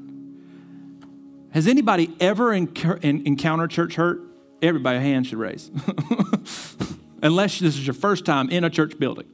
Has 1.53 1.67
anybody 1.67 2.15
ever 2.19 2.53
encountered 2.55 3.71
church 3.71 3.97
hurt? 3.97 4.23
Everybody, 4.63 5.01
hand 5.01 5.27
should 5.27 5.39
raise. 5.39 5.71
Unless 7.23 7.59
this 7.59 7.77
is 7.77 7.87
your 7.87 7.95
first 7.95 8.25
time 8.25 8.49
in 8.49 8.65
a 8.65 8.71
church 8.71 8.99
building. 8.99 9.27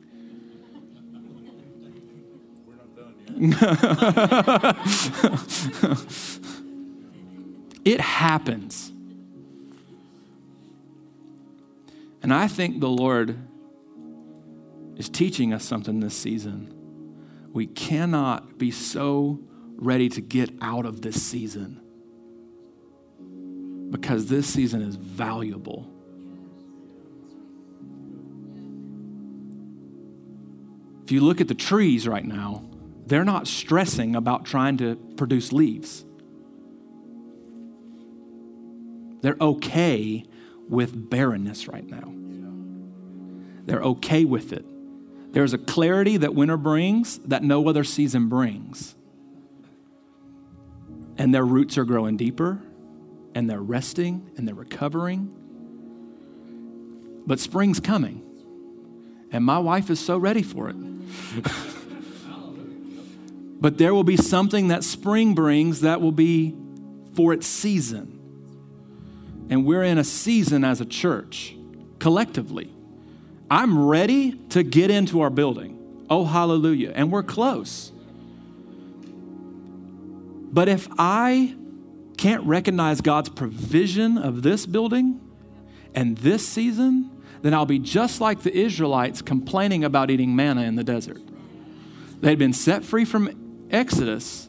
it 7.84 8.00
happens. 8.00 8.90
And 12.20 12.34
I 12.34 12.48
think 12.48 12.80
the 12.80 12.88
Lord 12.88 13.38
is 14.96 15.08
teaching 15.08 15.52
us 15.52 15.64
something 15.64 16.00
this 16.00 16.16
season. 16.16 16.74
We 17.52 17.68
cannot 17.68 18.58
be 18.58 18.72
so 18.72 19.38
ready 19.76 20.08
to 20.08 20.20
get 20.20 20.50
out 20.60 20.84
of 20.84 21.02
this 21.02 21.22
season 21.22 21.80
because 23.90 24.26
this 24.26 24.46
season 24.46 24.82
is 24.82 24.96
valuable. 24.96 25.86
If 31.04 31.12
you 31.12 31.20
look 31.20 31.40
at 31.40 31.48
the 31.48 31.54
trees 31.54 32.06
right 32.06 32.24
now, 32.24 32.62
they're 33.06 33.24
not 33.24 33.46
stressing 33.46 34.14
about 34.14 34.44
trying 34.44 34.76
to 34.78 34.96
produce 35.16 35.52
leaves. 35.52 36.04
They're 39.22 39.38
okay 39.40 40.24
with 40.68 41.08
barrenness 41.10 41.66
right 41.66 41.86
now. 41.86 42.12
They're 43.64 43.82
okay 43.82 44.24
with 44.24 44.52
it. 44.52 44.64
There's 45.32 45.52
a 45.54 45.58
clarity 45.58 46.18
that 46.18 46.34
winter 46.34 46.56
brings 46.56 47.18
that 47.20 47.42
no 47.42 47.68
other 47.68 47.84
season 47.84 48.28
brings. 48.28 48.94
and 51.18 51.34
their 51.34 51.44
roots 51.44 51.76
are 51.76 51.84
growing 51.84 52.16
deeper, 52.16 52.62
and 53.34 53.48
they're 53.48 53.60
resting 53.60 54.30
and 54.36 54.46
they're 54.46 54.54
recovering. 54.54 55.34
But 57.26 57.40
spring's 57.40 57.80
coming, 57.80 58.22
and 59.30 59.44
my 59.44 59.58
wife 59.58 59.90
is 59.90 60.00
so 60.00 60.16
ready 60.16 60.42
for 60.42 60.70
it. 60.70 60.76
but 63.60 63.76
there 63.78 63.92
will 63.94 64.04
be 64.04 64.16
something 64.16 64.68
that 64.68 64.82
spring 64.84 65.34
brings 65.34 65.82
that 65.82 66.00
will 66.00 66.12
be 66.12 66.56
for 67.14 67.32
its 67.32 67.46
season. 67.46 68.14
And 69.50 69.64
we're 69.64 69.82
in 69.82 69.98
a 69.98 70.04
season 70.04 70.64
as 70.64 70.80
a 70.80 70.84
church, 70.86 71.54
collectively. 71.98 72.72
I'm 73.50 73.86
ready 73.86 74.32
to 74.50 74.62
get 74.62 74.90
into 74.90 75.20
our 75.20 75.30
building. 75.30 76.06
Oh, 76.10 76.24
hallelujah. 76.24 76.92
And 76.94 77.10
we're 77.10 77.22
close. 77.22 77.92
But 80.50 80.68
if 80.68 80.88
I 80.98 81.54
can't 82.18 82.42
recognize 82.44 83.00
God's 83.00 83.30
provision 83.30 84.18
of 84.18 84.42
this 84.42 84.66
building 84.66 85.20
and 85.94 86.18
this 86.18 86.46
season, 86.46 87.10
then 87.40 87.54
I'll 87.54 87.64
be 87.64 87.78
just 87.78 88.20
like 88.20 88.42
the 88.42 88.54
Israelites 88.54 89.22
complaining 89.22 89.84
about 89.84 90.10
eating 90.10 90.36
manna 90.36 90.62
in 90.62 90.74
the 90.74 90.84
desert. 90.84 91.22
They'd 92.20 92.38
been 92.38 92.52
set 92.52 92.84
free 92.84 93.04
from 93.04 93.68
Exodus, 93.70 94.48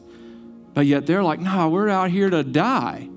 but 0.74 0.86
yet 0.86 1.06
they're 1.06 1.22
like, 1.22 1.38
no, 1.40 1.68
we're 1.68 1.88
out 1.88 2.10
here 2.10 2.28
to 2.28 2.42
die. 2.42 3.08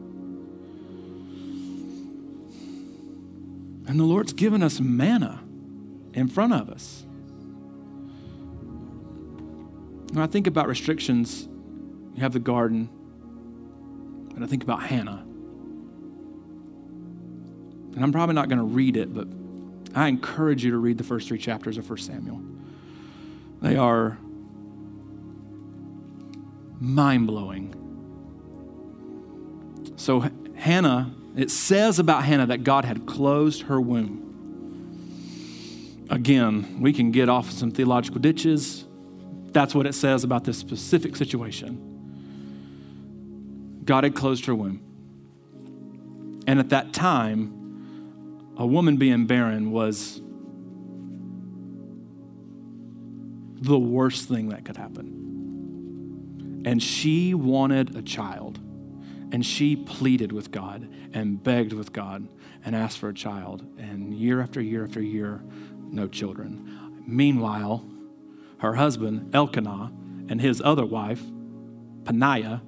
And 3.85 3.99
the 3.99 4.03
Lord's 4.03 4.33
given 4.33 4.63
us 4.63 4.79
manna 4.79 5.43
in 6.13 6.27
front 6.27 6.53
of 6.53 6.69
us. 6.69 7.03
When 10.11 10.21
I 10.23 10.27
think 10.27 10.45
about 10.45 10.67
restrictions, 10.67 11.47
you 12.13 12.21
have 12.21 12.33
the 12.33 12.39
garden, 12.39 12.89
and 14.35 14.43
I 14.43 14.47
think 14.47 14.63
about 14.63 14.83
Hannah. 14.83 15.23
And 17.95 18.03
I'm 18.03 18.11
probably 18.11 18.35
not 18.35 18.49
going 18.49 18.59
to 18.59 18.65
read 18.65 18.97
it, 18.97 19.13
but 19.13 19.27
I 19.95 20.07
encourage 20.07 20.63
you 20.63 20.71
to 20.71 20.77
read 20.77 20.97
the 20.97 21.03
first 21.03 21.27
three 21.27 21.37
chapters 21.37 21.77
of 21.77 21.87
1 21.87 21.99
Samuel. 21.99 22.41
They 23.61 23.77
are 23.77 24.17
mind 26.79 27.27
blowing. 27.27 27.79
So, 29.95 30.29
Hannah, 30.55 31.13
it 31.35 31.51
says 31.51 31.99
about 31.99 32.25
Hannah 32.25 32.47
that 32.47 32.63
God 32.63 32.83
had 32.83 33.05
closed 33.05 33.63
her 33.63 33.79
womb. 33.79 34.21
Again, 36.09 36.81
we 36.81 36.91
can 36.93 37.11
get 37.11 37.29
off 37.29 37.51
some 37.51 37.71
theological 37.71 38.19
ditches. 38.19 38.85
That's 39.51 39.73
what 39.75 39.85
it 39.85 39.93
says 39.93 40.23
about 40.23 40.43
this 40.43 40.57
specific 40.57 41.15
situation. 41.15 41.92
God 43.85 44.03
had 44.03 44.15
closed 44.15 44.45
her 44.45 44.55
womb. 44.55 44.81
And 46.47 46.59
at 46.59 46.69
that 46.69 46.93
time, 46.93 48.53
a 48.57 48.65
woman 48.65 48.97
being 48.97 49.25
barren 49.25 49.71
was 49.71 50.21
the 53.61 53.79
worst 53.79 54.27
thing 54.27 54.49
that 54.49 54.65
could 54.65 54.77
happen. 54.77 56.63
And 56.65 56.81
she 56.83 57.33
wanted 57.33 57.95
a 57.95 58.01
child. 58.01 58.59
And 59.31 59.45
she 59.45 59.75
pleaded 59.75 60.31
with 60.31 60.51
God 60.51 60.87
and 61.13 61.41
begged 61.41 61.73
with 61.73 61.91
God 61.91 62.27
and 62.63 62.75
asked 62.75 62.99
for 62.99 63.09
a 63.09 63.13
child. 63.13 63.65
And 63.79 64.13
year 64.13 64.41
after 64.41 64.61
year 64.61 64.83
after 64.83 65.01
year, 65.01 65.41
no 65.89 66.07
children. 66.07 67.03
Meanwhile, 67.07 67.83
her 68.59 68.75
husband, 68.75 69.33
Elkanah, 69.35 69.91
and 70.29 70.39
his 70.39 70.61
other 70.61 70.85
wife, 70.85 71.21
Peninnah, 72.05 72.61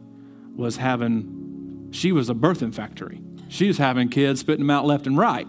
was 0.56 0.78
having, 0.78 1.90
she 1.92 2.12
was 2.12 2.30
a 2.30 2.34
birthing 2.34 2.74
factory. 2.74 3.22
She 3.50 3.68
was 3.68 3.78
having 3.78 4.10
kids, 4.10 4.40
spitting 4.40 4.66
them 4.66 4.70
out 4.70 4.86
left 4.86 5.08
and 5.08 5.18
right. 5.18 5.48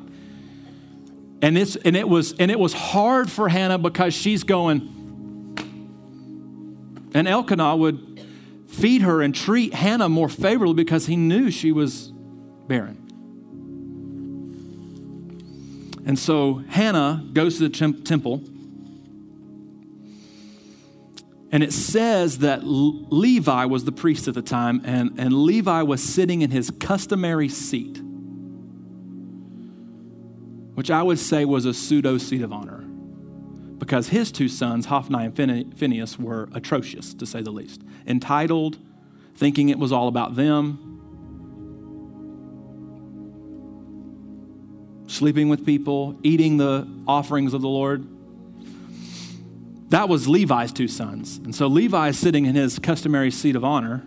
And, 1.42 1.56
it's, 1.56 1.76
and, 1.76 1.96
it 1.96 2.08
was, 2.08 2.32
and 2.38 2.50
it 2.50 2.58
was 2.58 2.72
hard 2.72 3.30
for 3.30 3.48
Hannah 3.48 3.78
because 3.78 4.14
she's 4.14 4.42
going, 4.42 4.92
and 7.14 7.28
Elkanah 7.28 7.76
would 7.76 8.24
feed 8.68 9.02
her 9.02 9.22
and 9.22 9.34
treat 9.34 9.74
Hannah 9.74 10.08
more 10.08 10.28
favorably 10.28 10.74
because 10.74 11.06
he 11.06 11.16
knew 11.16 11.50
she 11.50 11.72
was 11.72 12.12
barren. 12.66 13.02
And 16.06 16.18
so 16.18 16.62
Hannah 16.68 17.24
goes 17.32 17.58
to 17.58 17.68
the 17.68 17.94
temple 18.04 18.44
and 21.52 21.62
it 21.62 21.72
says 21.72 22.38
that 22.38 22.62
Levi 22.64 23.64
was 23.66 23.84
the 23.84 23.92
priest 23.92 24.26
at 24.26 24.34
the 24.34 24.42
time, 24.42 24.80
and, 24.84 25.12
and 25.18 25.32
Levi 25.32 25.82
was 25.82 26.02
sitting 26.02 26.42
in 26.42 26.50
his 26.50 26.70
customary 26.80 27.48
seat, 27.48 28.00
which 30.74 30.90
I 30.90 31.02
would 31.02 31.18
say 31.18 31.44
was 31.44 31.64
a 31.64 31.72
pseudo 31.72 32.18
seat 32.18 32.42
of 32.42 32.52
honor, 32.52 32.80
because 33.78 34.08
his 34.08 34.32
two 34.32 34.48
sons, 34.48 34.86
Hophni 34.86 35.24
and 35.24 35.78
Phinehas, 35.78 36.18
were 36.18 36.48
atrocious, 36.52 37.14
to 37.14 37.26
say 37.26 37.42
the 37.42 37.52
least. 37.52 37.82
Entitled, 38.06 38.78
thinking 39.36 39.68
it 39.68 39.78
was 39.78 39.92
all 39.92 40.08
about 40.08 40.34
them, 40.34 40.82
sleeping 45.06 45.48
with 45.48 45.64
people, 45.64 46.18
eating 46.24 46.56
the 46.56 46.88
offerings 47.06 47.54
of 47.54 47.62
the 47.62 47.68
Lord. 47.68 48.06
That 49.88 50.08
was 50.08 50.26
Levi's 50.26 50.72
two 50.72 50.88
sons. 50.88 51.38
And 51.38 51.54
so 51.54 51.68
Levi 51.68 52.08
is 52.08 52.18
sitting 52.18 52.46
in 52.46 52.54
his 52.54 52.78
customary 52.78 53.30
seat 53.30 53.54
of 53.54 53.64
honor, 53.64 54.06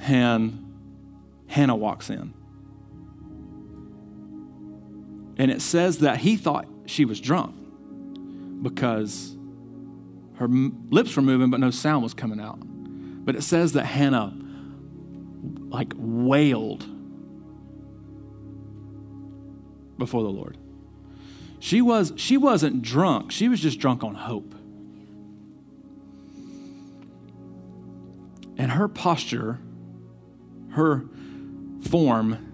and 0.00 0.64
Hannah 1.46 1.76
walks 1.76 2.10
in. 2.10 2.34
And 5.38 5.50
it 5.50 5.62
says 5.62 5.98
that 5.98 6.18
he 6.18 6.36
thought 6.36 6.66
she 6.86 7.04
was 7.04 7.20
drunk 7.20 7.54
because 8.62 9.36
her 10.34 10.48
lips 10.48 11.16
were 11.16 11.22
moving, 11.22 11.50
but 11.50 11.60
no 11.60 11.70
sound 11.70 12.02
was 12.02 12.14
coming 12.14 12.40
out. 12.40 12.58
But 12.60 13.36
it 13.36 13.42
says 13.42 13.72
that 13.72 13.84
Hannah, 13.84 14.36
like, 15.68 15.92
wailed 15.96 16.86
before 19.98 20.22
the 20.22 20.30
Lord. 20.30 20.56
She, 21.60 21.80
was, 21.82 22.12
she 22.16 22.36
wasn't 22.36 22.82
drunk, 22.82 23.32
she 23.32 23.48
was 23.48 23.60
just 23.60 23.78
drunk 23.78 24.04
on 24.04 24.14
hope. 24.14 24.54
And 28.56 28.72
her 28.72 28.88
posture, 28.88 29.60
her 30.70 31.04
form, 31.88 32.44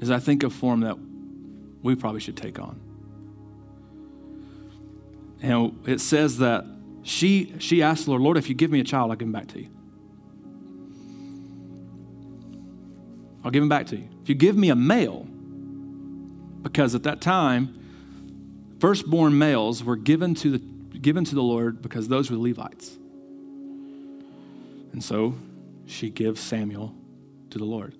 is 0.00 0.10
I 0.10 0.18
think 0.18 0.42
a 0.42 0.50
form 0.50 0.80
that 0.80 0.96
we 1.82 1.94
probably 1.94 2.20
should 2.20 2.36
take 2.36 2.58
on. 2.58 2.80
And 5.42 5.78
it 5.86 6.00
says 6.00 6.38
that 6.38 6.66
she, 7.02 7.54
she 7.58 7.82
asked 7.82 8.04
the 8.04 8.10
Lord, 8.10 8.22
Lord, 8.22 8.36
if 8.36 8.48
you 8.48 8.54
give 8.54 8.70
me 8.70 8.80
a 8.80 8.84
child, 8.84 9.10
I'll 9.10 9.16
give 9.16 9.28
him 9.28 9.32
back 9.32 9.48
to 9.48 9.60
you. 9.60 9.68
I'll 13.42 13.50
give 13.50 13.62
him 13.62 13.70
back 13.70 13.86
to 13.86 13.96
you. 13.96 14.08
If 14.22 14.28
you 14.28 14.34
give 14.34 14.56
me 14.56 14.68
a 14.68 14.74
male, 14.74 15.26
because 16.62 16.94
at 16.94 17.02
that 17.04 17.20
time, 17.20 17.74
firstborn 18.80 19.36
males 19.36 19.82
were 19.82 19.96
given 19.96 20.34
to 20.36 20.58
the, 20.58 20.58
given 20.98 21.24
to 21.24 21.34
the 21.34 21.42
Lord 21.42 21.82
because 21.82 22.08
those 22.08 22.30
were 22.30 22.36
Levites. 22.36 22.96
And 24.92 25.02
so 25.02 25.34
she 25.86 26.10
gives 26.10 26.40
Samuel 26.40 26.94
to 27.50 27.58
the 27.58 27.64
Lord. 27.64 27.94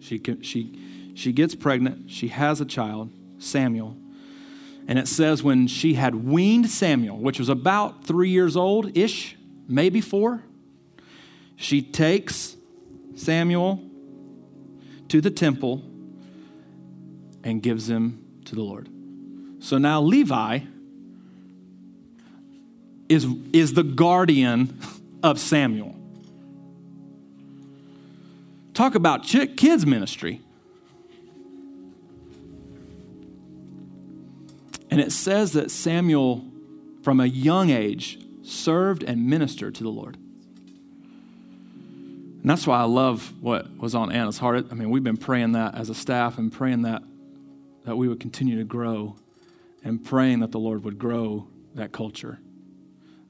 She, 0.00 0.20
she, 0.42 1.12
she 1.14 1.32
gets 1.32 1.54
pregnant, 1.54 2.10
she 2.10 2.28
has 2.28 2.60
a 2.60 2.64
child, 2.64 3.10
Samuel. 3.38 3.96
And 4.88 4.98
it 4.98 5.06
says 5.06 5.42
when 5.42 5.66
she 5.66 5.94
had 5.94 6.14
weaned 6.14 6.68
Samuel, 6.68 7.18
which 7.18 7.38
was 7.38 7.48
about 7.48 8.04
three 8.04 8.30
years 8.30 8.56
old 8.56 8.96
ish, 8.96 9.36
maybe 9.68 10.00
four, 10.00 10.42
she 11.56 11.82
takes 11.82 12.56
Samuel 13.14 13.82
to 15.08 15.20
the 15.20 15.30
temple 15.30 15.84
and 17.42 17.62
gives 17.62 17.88
him 17.88 18.24
to 18.46 18.54
the 18.54 18.62
Lord. 18.62 18.88
So 19.60 19.78
now 19.78 20.00
Levi 20.00 20.60
is, 23.08 23.26
is 23.52 23.74
the 23.74 23.82
guardian 23.82 24.78
of 25.22 25.38
Samuel. 25.38 25.96
Talk 28.72 28.94
about 28.94 29.24
kids' 29.24 29.84
ministry. 29.84 30.40
And 34.90 35.00
it 35.00 35.12
says 35.12 35.52
that 35.52 35.70
Samuel, 35.70 36.44
from 37.02 37.20
a 37.20 37.26
young 37.26 37.70
age, 37.70 38.18
served 38.42 39.02
and 39.02 39.28
ministered 39.28 39.74
to 39.76 39.82
the 39.82 39.90
Lord. 39.90 40.16
And 42.40 42.48
that's 42.48 42.66
why 42.66 42.80
I 42.80 42.84
love 42.84 43.32
what 43.42 43.76
was 43.76 43.94
on 43.94 44.10
Anna's 44.10 44.38
heart. 44.38 44.66
I 44.70 44.74
mean, 44.74 44.90
we've 44.90 45.04
been 45.04 45.18
praying 45.18 45.52
that 45.52 45.74
as 45.74 45.90
a 45.90 45.94
staff 45.94 46.38
and 46.38 46.50
praying 46.50 46.82
that 46.82 47.02
that 47.84 47.96
we 47.96 48.08
would 48.08 48.20
continue 48.20 48.58
to 48.58 48.64
grow 48.64 49.16
and 49.82 50.04
praying 50.04 50.40
that 50.40 50.52
the 50.52 50.58
Lord 50.58 50.84
would 50.84 50.98
grow 50.98 51.48
that 51.74 51.92
culture, 51.92 52.40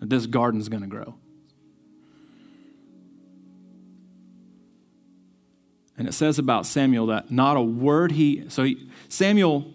that 0.01 0.11
this 0.11 0.27
garden's 0.27 0.69
going 0.69 0.83
to 0.83 0.89
grow. 0.89 1.15
And 5.97 6.09
it 6.09 6.13
says 6.13 6.39
about 6.39 6.65
Samuel 6.65 7.07
that 7.07 7.31
not 7.31 7.59
a 7.59 7.63
word 7.63 8.13
he. 8.13 8.49
So 8.49 8.65
he, 8.65 8.89
Samuel 9.11 9.75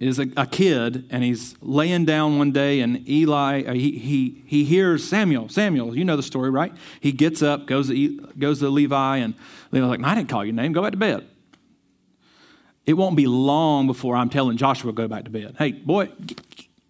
is 0.00 0.18
a, 0.18 0.26
a, 0.36 0.44
kid 0.46 1.06
and 1.10 1.22
he's 1.22 1.54
laying 1.60 2.04
down 2.04 2.36
one 2.36 2.50
day 2.50 2.80
and 2.80 3.08
Eli, 3.08 3.62
uh, 3.62 3.74
he, 3.74 3.98
he, 3.98 4.42
he 4.46 4.64
hears 4.64 5.04
Samuel. 5.04 5.48
Samuel, 5.50 5.96
you 5.96 6.04
know 6.04 6.16
the 6.16 6.22
story, 6.22 6.50
right? 6.50 6.72
He 7.00 7.12
gets 7.12 7.42
up, 7.42 7.66
goes 7.66 7.88
to, 7.90 8.32
goes 8.38 8.58
to 8.58 8.68
Levi, 8.70 9.18
and 9.18 9.34
Levi's 9.70 9.88
like, 9.88 10.02
I 10.02 10.16
didn't 10.16 10.30
call 10.30 10.44
your 10.44 10.54
name, 10.54 10.72
go 10.72 10.82
back 10.82 10.92
to 10.92 10.98
bed. 10.98 11.29
It 12.90 12.94
won't 12.94 13.14
be 13.14 13.28
long 13.28 13.86
before 13.86 14.16
I'm 14.16 14.28
telling 14.28 14.56
Joshua, 14.56 14.92
go 14.92 15.06
back 15.06 15.22
to 15.22 15.30
bed. 15.30 15.54
Hey, 15.56 15.70
boy, 15.70 16.08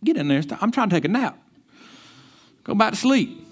get, 0.03 0.17
in 0.17 0.29
there. 0.29 0.43
I'm 0.59 0.71
trying 0.71 0.89
to 0.89 0.97
take 0.97 1.05
a 1.05 1.09
nap. 1.09 1.39
Go 2.65 2.75
back 2.75 2.95
to 2.95 2.99
sleep. 2.99 3.47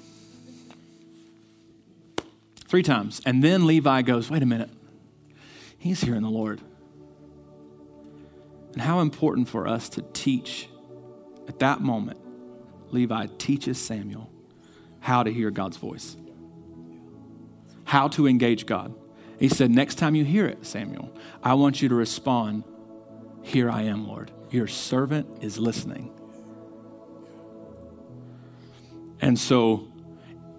Three 2.67 2.83
times. 2.83 3.21
And 3.27 3.45
then 3.45 3.67
Levi 3.67 4.01
goes, 4.01 4.31
wait 4.31 4.43
a 4.43 4.47
minute. 4.47 4.71
He's 5.77 6.01
hearing 6.01 6.23
the 6.23 6.31
Lord. 6.31 6.63
And 8.73 8.81
how 8.81 9.01
important 9.01 9.51
for 9.51 9.69
us 9.69 9.91
to 9.91 10.03
teach 10.15 10.71
at 11.49 11.59
that 11.59 11.83
moment, 11.83 12.19
Levi 12.93 13.27
teaches 13.37 13.79
Samuel 13.79 14.31
how 15.01 15.23
to 15.23 15.31
hear 15.31 15.51
God's 15.51 15.77
voice, 15.77 16.17
how 17.85 18.09
to 18.09 18.27
engage 18.27 18.65
God. 18.65 18.95
He 19.39 19.49
said, 19.49 19.71
Next 19.71 19.97
time 19.97 20.15
you 20.15 20.25
hear 20.25 20.47
it, 20.47 20.67
Samuel, 20.67 21.13
I 21.43 21.55
want 21.55 21.81
you 21.81 21.89
to 21.89 21.95
respond, 21.95 22.65
Here 23.43 23.71
I 23.71 23.83
am, 23.83 24.07
Lord. 24.07 24.33
Your 24.51 24.67
servant 24.67 25.43
is 25.43 25.59
listening. 25.59 26.11
And 29.21 29.39
so 29.39 29.89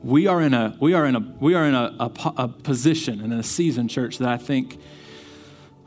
we 0.01 0.27
are 0.27 0.41
in 0.41 0.53
a 0.53 0.77
we 0.79 0.93
are 0.93 1.05
in 1.05 1.15
a 1.15 1.19
we 1.39 1.55
are 1.55 1.65
in 1.65 1.75
a, 1.75 1.95
a, 1.99 2.11
a 2.37 2.47
position 2.47 3.21
and 3.21 3.33
in 3.33 3.39
a 3.39 3.43
season, 3.43 3.87
church, 3.87 4.17
that 4.19 4.29
I 4.29 4.37
think 4.37 4.79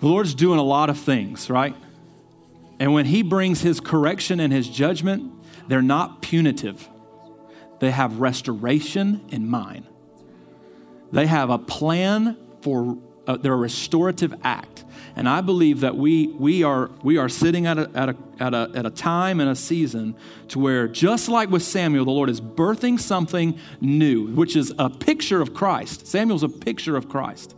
the 0.00 0.06
Lord's 0.06 0.34
doing 0.34 0.58
a 0.58 0.64
lot 0.64 0.90
of 0.90 0.98
things, 0.98 1.48
right? 1.48 1.76
And 2.78 2.92
when 2.92 3.06
He 3.06 3.22
brings 3.22 3.62
His 3.62 3.80
correction 3.80 4.40
and 4.40 4.52
His 4.52 4.68
judgment, 4.68 5.32
they're 5.68 5.80
not 5.80 6.22
punitive. 6.22 6.88
They 7.78 7.90
have 7.90 8.20
restoration 8.20 9.24
in 9.28 9.48
mind. 9.48 9.86
They 11.10 11.26
have 11.26 11.50
a 11.50 11.58
plan 11.58 12.36
for 12.62 12.96
uh, 13.26 13.36
their 13.36 13.56
restorative 13.56 14.34
act. 14.42 14.84
And 15.14 15.28
I 15.28 15.42
believe 15.42 15.80
that 15.80 15.96
we, 15.96 16.28
we, 16.28 16.62
are, 16.62 16.90
we 17.02 17.18
are 17.18 17.28
sitting 17.28 17.66
at 17.66 17.78
a, 17.78 17.90
at, 17.94 18.08
a, 18.08 18.16
at, 18.40 18.54
a, 18.54 18.70
at 18.74 18.86
a 18.86 18.90
time 18.90 19.40
and 19.40 19.50
a 19.50 19.54
season 19.54 20.16
to 20.48 20.58
where, 20.58 20.88
just 20.88 21.28
like 21.28 21.50
with 21.50 21.62
Samuel, 21.62 22.04
the 22.04 22.10
Lord 22.10 22.30
is 22.30 22.40
birthing 22.40 22.98
something 22.98 23.58
new, 23.80 24.28
which 24.28 24.56
is 24.56 24.72
a 24.78 24.88
picture 24.88 25.42
of 25.42 25.52
Christ. 25.52 26.06
Samuel's 26.06 26.42
a 26.42 26.48
picture 26.48 26.96
of 26.96 27.08
Christ. 27.08 27.54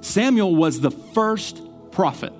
Samuel 0.00 0.54
was 0.54 0.80
the 0.80 0.90
first 0.90 1.62
prophet. 1.92 2.32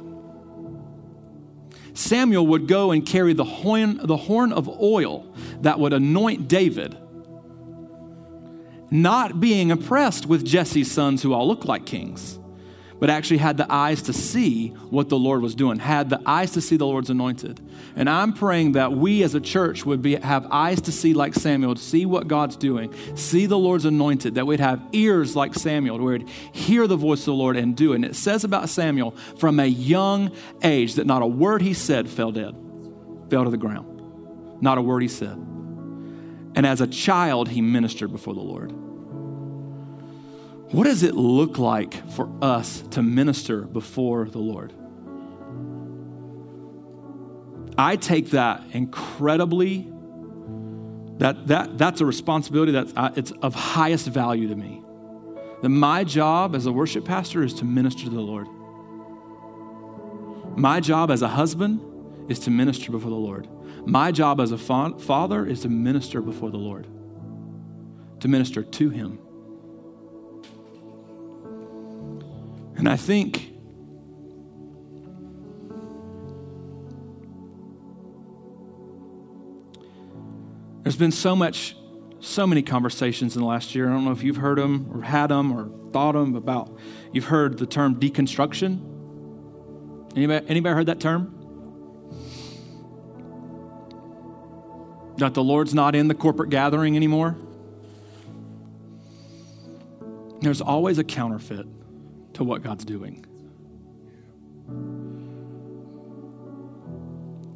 Samuel 1.95 2.49
would 2.49 2.67
go 2.67 2.91
and 2.91 3.07
carry 3.07 3.33
the 3.35 3.45
horn, 3.45 4.01
the 4.03 4.17
horn 4.17 4.53
of 4.53 4.69
oil 4.81 5.33
that 5.61 5.79
would 5.79 5.93
anoint 5.93 6.49
David 6.49 6.99
not 8.95 9.41
being 9.41 9.71
impressed 9.71 10.25
with 10.25 10.45
Jesse's 10.45 10.89
sons 10.89 11.21
who 11.21 11.33
all 11.33 11.49
look 11.49 11.65
like 11.65 11.85
kings, 11.85 12.39
but 13.01 13.11
actually 13.11 13.39
had 13.39 13.57
the 13.57 13.67
eyes 13.71 14.03
to 14.03 14.13
see 14.13 14.69
what 14.69 15.09
the 15.09 15.19
Lord 15.19 15.43
was 15.43 15.57
doing, 15.57 15.81
had 15.81 16.11
the 16.11 16.23
eyes 16.25 16.53
to 16.53 16.61
see 16.61 16.77
the 16.77 16.87
Lord's 16.87 17.11
anointed. 17.11 17.61
And 17.97 18.09
I'm 18.09 18.33
praying 18.33 18.73
that 18.73 18.93
we 18.93 19.25
as 19.25 19.35
a 19.35 19.41
church 19.41 19.85
would 19.85 20.01
be, 20.01 20.15
have 20.15 20.47
eyes 20.49 20.81
to 20.83 20.93
see 20.93 21.13
like 21.13 21.35
Samuel, 21.35 21.75
to 21.75 21.83
see 21.83 22.07
what 22.07 22.29
God's 22.29 22.57
doing, 22.57 22.95
see 23.17 23.47
the 23.47 23.59
Lord's 23.59 23.85
anointed, 23.85 24.37
that 24.37 24.47
we'd 24.47 24.61
have 24.61 24.81
ears 24.93 25.35
like 25.35 25.55
Samuel, 25.55 25.99
where 25.99 26.19
we'd 26.19 26.29
hear 26.53 26.87
the 26.87 26.97
voice 26.97 27.19
of 27.23 27.27
the 27.27 27.35
Lord 27.35 27.57
and 27.57 27.77
do 27.77 27.95
it. 27.95 27.97
And 27.97 28.05
it 28.05 28.15
says 28.15 28.45
about 28.45 28.69
Samuel 28.69 29.11
from 29.39 29.59
a 29.59 29.67
young 29.67 30.31
age 30.63 30.95
that 30.95 31.07
not 31.07 31.21
a 31.21 31.27
word 31.27 31.63
he 31.63 31.75
said 31.75 32.09
fell 32.09 32.31
dead, 32.31 32.55
fell 33.29 33.43
to 33.43 33.51
the 33.51 33.57
ground. 33.57 34.63
Not 34.63 34.79
a 34.79 34.83
word 34.83 35.03
he 35.03 35.09
said. 35.09 35.37
And 36.57 36.65
as 36.65 36.81
a 36.81 36.87
child, 36.87 37.49
he 37.49 37.61
ministered 37.61 38.13
before 38.13 38.35
the 38.35 38.41
Lord. 38.41 38.73
What 40.75 40.87
does 40.87 41.05
it 41.05 41.15
look 41.15 41.57
like 41.57 42.05
for 42.11 42.29
us 42.43 42.81
to 42.91 43.01
minister 43.01 43.61
before 43.61 44.25
the 44.25 44.41
Lord? 44.41 44.73
I 47.79 47.95
take 47.95 48.31
that 48.31 48.61
incredibly 48.73 49.89
that, 51.19 51.47
that 51.47 51.79
that's 51.79 52.01
a 52.01 52.05
responsibility 52.05 52.73
that 52.73 52.89
uh, 52.97 53.13
it's 53.15 53.31
of 53.31 53.55
highest 53.55 54.09
value 54.09 54.49
to 54.49 54.57
me. 54.57 54.83
That 55.63 55.69
my 55.69 56.03
job 56.03 56.57
as 56.57 56.67
a 56.67 56.73
worship 56.73 57.05
pastor 57.05 57.45
is 57.45 57.55
to 57.55 57.65
minister 57.65 58.07
to 58.07 58.11
the 58.11 58.21
Lord. 58.21 58.49
My 60.59 60.81
job 60.81 61.13
as 61.13 61.23
a 61.23 61.29
husband 61.29 61.83
is 62.29 62.41
to 62.41 62.51
minister 62.51 62.91
before 62.91 63.11
the 63.11 63.17
Lord. 63.17 63.47
My 63.87 64.11
job 64.11 64.41
as 64.41 64.51
a 64.51 64.59
fa- 64.59 64.99
father 64.99 65.47
is 65.47 65.61
to 65.61 65.69
minister 65.69 66.21
before 66.21 66.51
the 66.51 66.59
Lord, 66.59 66.89
to 68.19 68.27
minister 68.27 68.65
to 68.65 68.91
Him. 68.91 69.21
And 72.77 72.89
I 72.89 72.97
think 72.97 73.53
there's 80.83 80.97
been 80.97 81.13
so 81.13 81.37
much, 81.37 81.77
so 82.21 82.47
many 82.47 82.63
conversations 82.63 83.37
in 83.37 83.43
the 83.43 83.47
last 83.47 83.75
year. 83.75 83.89
I 83.89 83.93
don't 83.93 84.05
know 84.05 84.13
if 84.13 84.23
you've 84.23 84.37
heard 84.37 84.59
them 84.59 84.91
or 84.93 85.03
had 85.03 85.29
them 85.29 85.53
or 85.53 85.69
thought 85.93 86.13
them 86.13 86.35
about. 86.35 86.77
You've 87.13 87.27
heard 87.27 87.59
the 87.59 87.67
term 87.67 88.01
deconstruction. 88.01 88.91
Anybody, 90.17 90.47
anybody 90.49 90.75
heard 90.75 90.87
that 90.87 91.01
term? 91.01 91.31
That 95.19 95.35
the 95.35 95.45
Lord's 95.45 95.75
not 95.75 95.95
in 95.95 96.09
the 96.09 96.15
corporate 96.15 96.51
gathering 96.51 96.97
anymore. 96.97 97.37
There's 100.41 100.61
always 100.61 100.99
a 100.99 101.05
counterfeit 101.05 101.67
to 102.35 102.45
what 102.45 102.63
God's 102.63 102.85
doing. 102.85 103.25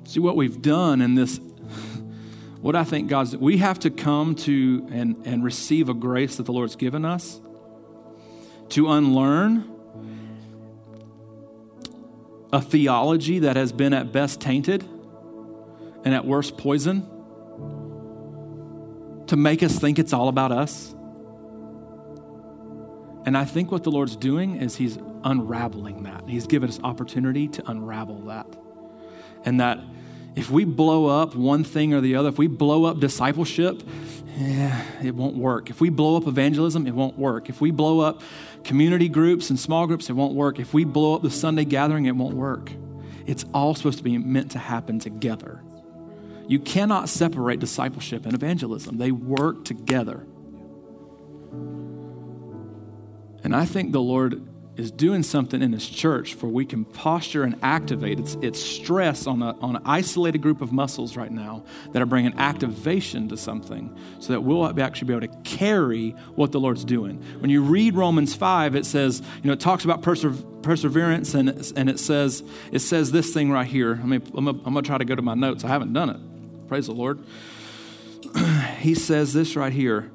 See, 0.05 0.21
what 0.21 0.37
we've 0.37 0.61
done 0.63 1.01
in 1.01 1.15
this, 1.15 1.39
what 2.61 2.75
I 2.75 2.85
think 2.85 3.09
God's, 3.09 3.37
we 3.37 3.59
have 3.59 3.79
to 3.81 3.91
come 3.91 4.35
to 4.37 4.87
and, 4.91 5.17
and 5.27 5.45
receive 5.45 5.89
a 5.89 5.95
grace 5.95 6.37
that 6.37 6.45
the 6.45 6.53
Lord's 6.53 6.77
given 6.77 7.05
us 7.05 7.41
to 8.71 8.91
unlearn 8.91 9.65
a 12.53 12.61
theology 12.61 13.41
that 13.41 13.57
has 13.57 13.73
been 13.73 13.93
at 13.93 14.13
best 14.13 14.41
tainted 14.41 14.83
and 16.05 16.15
at 16.15 16.25
worst 16.25 16.57
poison 16.57 17.03
to 19.27 19.37
make 19.37 19.63
us 19.63 19.79
think 19.79 19.99
it's 19.99 20.13
all 20.13 20.29
about 20.29 20.53
us. 20.53 20.95
And 23.29 23.37
I 23.37 23.45
think 23.45 23.71
what 23.71 23.85
the 23.85 23.91
Lord's 23.91 24.17
doing 24.17 24.57
is 24.57 24.77
He's 24.77 24.97
unraveling 25.23 26.05
that. 26.05 26.27
He's 26.27 26.47
given 26.47 26.71
us 26.71 26.81
opportunity 26.83 27.47
to 27.49 27.71
unravel 27.71 28.23
that. 28.23 28.47
And 29.45 29.61
that 29.61 29.81
if 30.35 30.51
we 30.51 30.65
blow 30.65 31.05
up 31.05 31.35
one 31.35 31.63
thing 31.63 31.93
or 31.93 32.01
the 32.01 32.15
other, 32.17 32.31
if 32.31 32.39
we 32.39 32.47
blow 32.47 32.87
up 32.87 33.01
discipleship, 33.01 33.83
yeah, 34.39 34.83
it 35.03 35.15
won't 35.15 35.37
work. 35.37 35.69
If 35.69 35.79
we 35.79 35.91
blow 35.91 36.17
up 36.17 36.27
evangelism, 36.27 36.87
it 36.87 36.95
won't 36.95 37.19
work. 37.19 37.51
If 37.51 37.61
we 37.61 37.71
blow 37.71 38.01
up 38.01 38.23
community 38.65 39.11
groups 39.11 39.51
and 39.51 39.61
small 39.61 39.87
groups, 39.87 40.09
it 40.09 40.15
won't 40.15 40.33
work. 40.33 40.59
If 40.59 40.73
we 40.73 40.85
blow 40.85 41.15
up 41.15 41.21
the 41.21 41.31
Sunday 41.31 41.67
gathering, 41.67 42.07
it 42.07 42.17
won't 42.17 42.35
work. 42.35 42.73
It's 43.27 43.45
all 43.53 43.75
supposed 43.75 43.99
to 43.99 44.05
be 44.05 44.17
meant 44.17 44.53
to 44.53 44.59
happen 44.59 45.01
together. 45.01 45.61
You 46.47 46.61
cannot 46.61 47.11
separate 47.11 47.61
discipleship 47.61 48.25
and 48.25 48.33
evangelism, 48.33 48.97
they 48.97 49.13
work 49.13 49.67
together. 49.67 50.25
And 53.49 53.57
I 53.57 53.65
think 53.65 53.93
the 53.93 54.01
Lord 54.03 54.47
is 54.77 54.91
doing 54.91 55.23
something 55.23 55.63
in 55.63 55.73
His 55.73 55.89
church 55.89 56.35
for 56.35 56.49
we 56.49 56.67
can 56.67 56.85
posture 56.85 57.45
and 57.45 57.59
activate. 57.63 58.21
It's, 58.21 58.35
it's 58.43 58.63
stress 58.63 59.27
on, 59.27 59.41
a, 59.41 59.59
on 59.61 59.77
an 59.77 59.83
isolated 59.87 60.43
group 60.43 60.61
of 60.61 60.71
muscles 60.71 61.17
right 61.17 61.31
now 61.31 61.65
that 61.93 62.03
are 62.03 62.05
bringing 62.05 62.39
activation 62.39 63.27
to 63.31 63.39
something 63.39 63.99
so 64.21 64.35
that 64.35 64.43
we'll 64.43 64.79
actually 64.79 65.09
be 65.09 65.15
able 65.15 65.35
to 65.35 65.51
carry 65.51 66.11
what 66.35 66.53
the 66.53 66.61
Lord's 66.61 66.85
doing. 66.85 67.25
When 67.41 67.49
you 67.49 67.63
read 67.63 67.95
Romans 67.95 68.35
5, 68.35 68.77
it 68.77 68.85
says, 68.85 69.23
you 69.43 69.47
know, 69.47 69.55
it 69.55 69.61
talks 69.61 69.87
about 69.87 70.03
persever- 70.03 70.43
perseverance 70.61 71.33
and, 71.33 71.49
and 71.75 71.89
it 71.89 71.99
says, 71.99 72.43
it 72.71 72.81
says 72.81 73.13
this 73.13 73.33
thing 73.33 73.51
right 73.51 73.67
here. 73.67 73.99
I 74.03 74.05
mean, 74.05 74.23
I'm 74.37 74.45
going 74.45 74.75
to 74.75 74.83
try 74.83 74.99
to 74.99 75.07
go 75.07 75.15
to 75.15 75.23
my 75.23 75.33
notes. 75.33 75.65
I 75.65 75.69
haven't 75.69 75.95
done 75.95 76.11
it. 76.11 76.69
Praise 76.69 76.85
the 76.85 76.93
Lord. 76.93 77.25
he 78.81 78.95
says 78.95 79.33
this 79.33 79.57
right 79.57 79.73
here 79.73 80.11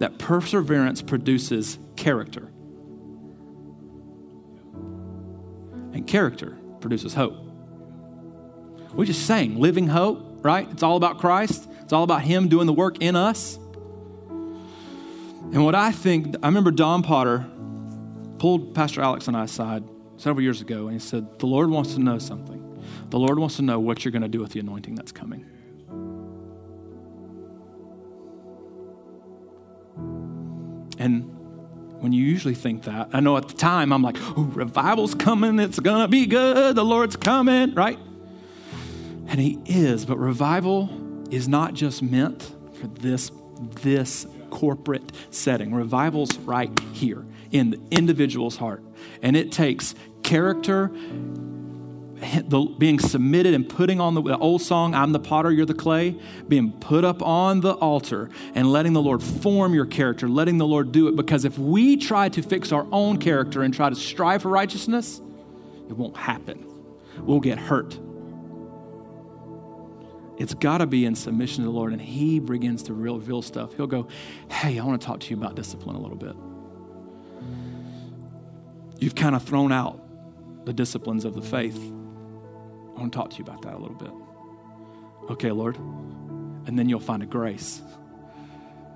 that 0.00 0.18
perseverance 0.18 1.00
produces 1.00 1.78
character. 1.94 2.51
And 5.92 6.06
character 6.06 6.58
produces 6.80 7.14
hope. 7.14 7.34
We 8.94 9.06
just 9.06 9.26
sang 9.26 9.58
living 9.58 9.86
hope, 9.88 10.44
right? 10.44 10.68
It's 10.70 10.82
all 10.82 10.96
about 10.96 11.18
Christ. 11.18 11.68
It's 11.80 11.92
all 11.92 12.04
about 12.04 12.22
Him 12.22 12.48
doing 12.48 12.66
the 12.66 12.72
work 12.72 12.98
in 13.00 13.16
us. 13.16 13.56
And 15.52 15.64
what 15.64 15.74
I 15.74 15.92
think, 15.92 16.36
I 16.42 16.46
remember 16.46 16.70
Don 16.70 17.02
Potter, 17.02 17.46
pulled 18.38 18.74
Pastor 18.74 19.02
Alex 19.02 19.28
and 19.28 19.36
I 19.36 19.44
aside 19.44 19.84
several 20.16 20.42
years 20.42 20.60
ago 20.60 20.86
and 20.86 20.92
he 20.92 20.98
said, 20.98 21.38
The 21.38 21.46
Lord 21.46 21.70
wants 21.70 21.94
to 21.94 22.00
know 22.00 22.18
something. 22.18 22.58
The 23.10 23.18
Lord 23.18 23.38
wants 23.38 23.56
to 23.56 23.62
know 23.62 23.78
what 23.78 24.04
you're 24.04 24.12
going 24.12 24.22
to 24.22 24.28
do 24.28 24.40
with 24.40 24.52
the 24.52 24.60
anointing 24.60 24.94
that's 24.94 25.12
coming. 25.12 25.44
And 30.98 31.31
when 32.02 32.12
you 32.12 32.24
usually 32.24 32.54
think 32.54 32.82
that, 32.82 33.10
I 33.12 33.20
know 33.20 33.36
at 33.36 33.46
the 33.46 33.54
time 33.54 33.92
I'm 33.92 34.02
like, 34.02 34.16
oh, 34.36 34.50
revival's 34.54 35.14
coming, 35.14 35.60
it's 35.60 35.78
gonna 35.78 36.08
be 36.08 36.26
good, 36.26 36.74
the 36.74 36.84
Lord's 36.84 37.14
coming, 37.14 37.74
right? 37.74 37.98
And 39.28 39.38
He 39.38 39.60
is, 39.66 40.04
but 40.04 40.18
revival 40.18 40.90
is 41.30 41.46
not 41.46 41.74
just 41.74 42.02
meant 42.02 42.42
for 42.74 42.88
this, 42.88 43.30
this 43.82 44.26
corporate 44.50 45.12
setting. 45.30 45.72
Revival's 45.72 46.36
right 46.38 46.76
here 46.92 47.24
in 47.52 47.70
the 47.70 47.80
individual's 47.92 48.56
heart. 48.56 48.82
And 49.22 49.36
it 49.36 49.52
takes 49.52 49.94
character 50.24 50.90
the, 52.48 52.60
being 52.78 52.98
submitted 53.00 53.52
and 53.52 53.68
putting 53.68 54.00
on 54.00 54.14
the, 54.14 54.22
the, 54.22 54.38
old 54.38 54.62
song, 54.62 54.94
I'm 54.94 55.12
the 55.12 55.18
potter, 55.18 55.50
you're 55.50 55.66
the 55.66 55.74
clay, 55.74 56.16
being 56.46 56.72
put 56.72 57.04
up 57.04 57.20
on 57.22 57.60
the 57.60 57.72
altar 57.74 58.30
and 58.54 58.70
letting 58.70 58.92
the 58.92 59.02
Lord 59.02 59.22
form 59.22 59.74
your 59.74 59.86
character, 59.86 60.28
letting 60.28 60.58
the 60.58 60.66
Lord 60.66 60.92
do 60.92 61.08
it. 61.08 61.16
Because 61.16 61.44
if 61.44 61.58
we 61.58 61.96
try 61.96 62.28
to 62.28 62.42
fix 62.42 62.70
our 62.70 62.86
own 62.92 63.18
character 63.18 63.62
and 63.62 63.74
try 63.74 63.88
to 63.88 63.96
strive 63.96 64.42
for 64.42 64.50
righteousness, 64.50 65.20
it 65.88 65.96
won't 65.96 66.16
happen. 66.16 66.64
We'll 67.18 67.40
get 67.40 67.58
hurt. 67.58 67.98
It's 70.38 70.54
got 70.54 70.78
to 70.78 70.86
be 70.86 71.04
in 71.04 71.14
submission 71.14 71.64
to 71.64 71.70
the 71.70 71.76
Lord, 71.76 71.92
and 71.92 72.00
He 72.00 72.38
begins 72.38 72.84
to 72.84 72.94
reveal 72.94 73.42
stuff. 73.42 73.74
He'll 73.74 73.86
go, 73.86 74.08
Hey, 74.48 74.78
I 74.78 74.84
want 74.84 75.00
to 75.00 75.06
talk 75.06 75.20
to 75.20 75.30
you 75.30 75.36
about 75.36 75.56
discipline 75.56 75.96
a 75.96 76.00
little 76.00 76.16
bit. 76.16 76.36
You've 79.00 79.14
kind 79.14 79.34
of 79.34 79.42
thrown 79.42 79.72
out 79.72 80.00
the 80.64 80.72
disciplines 80.72 81.24
of 81.24 81.34
the 81.34 81.42
faith 81.42 81.92
I 82.96 83.00
want 83.00 83.12
to 83.12 83.18
talk 83.18 83.30
to 83.30 83.36
you 83.38 83.44
about 83.44 83.62
that 83.62 83.74
a 83.74 83.78
little 83.78 83.96
bit. 83.96 84.12
Okay, 85.30 85.50
Lord. 85.50 85.76
And 85.76 86.78
then 86.78 86.88
you'll 86.88 87.00
find 87.00 87.22
a 87.22 87.26
grace 87.26 87.82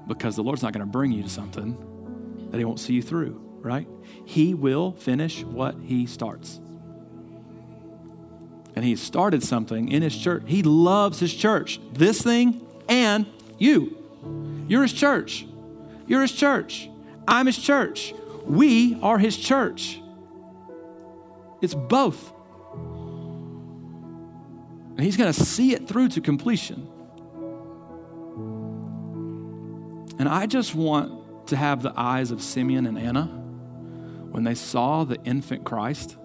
because 0.06 0.36
the 0.36 0.42
Lord's 0.42 0.62
not 0.62 0.72
going 0.72 0.86
to 0.86 0.90
bring 0.90 1.12
you 1.12 1.22
to 1.22 1.28
something 1.28 2.48
that 2.50 2.58
He 2.58 2.64
won't 2.64 2.80
see 2.80 2.94
you 2.94 3.02
through, 3.02 3.40
right? 3.60 3.88
He 4.24 4.54
will 4.54 4.92
finish 4.92 5.42
what 5.42 5.76
He 5.82 6.06
starts. 6.06 6.60
And 8.74 8.84
He 8.84 8.94
started 8.96 9.42
something 9.42 9.88
in 9.88 10.02
His 10.02 10.16
church. 10.16 10.44
He 10.46 10.62
loves 10.62 11.18
His 11.18 11.34
church, 11.34 11.80
this 11.92 12.22
thing 12.22 12.66
and 12.88 13.26
you. 13.58 13.96
You're 14.68 14.82
His 14.82 14.92
church. 14.92 15.46
You're 16.06 16.22
His 16.22 16.32
church. 16.32 16.88
I'm 17.26 17.46
His 17.46 17.58
church. 17.58 18.14
We 18.44 18.98
are 19.02 19.18
His 19.18 19.36
church. 19.36 20.00
It's 21.60 21.74
both. 21.74 22.32
And 24.96 25.04
he's 25.04 25.16
going 25.16 25.32
to 25.32 25.44
see 25.44 25.74
it 25.74 25.86
through 25.86 26.08
to 26.10 26.20
completion. 26.22 26.88
And 30.18 30.28
I 30.28 30.46
just 30.46 30.74
want 30.74 31.48
to 31.48 31.56
have 31.56 31.82
the 31.82 31.92
eyes 31.94 32.30
of 32.30 32.40
Simeon 32.40 32.86
and 32.86 32.98
Anna 32.98 33.24
when 34.30 34.44
they 34.44 34.54
saw 34.54 35.04
the 35.04 35.22
infant 35.24 35.64
Christ. 35.64 36.16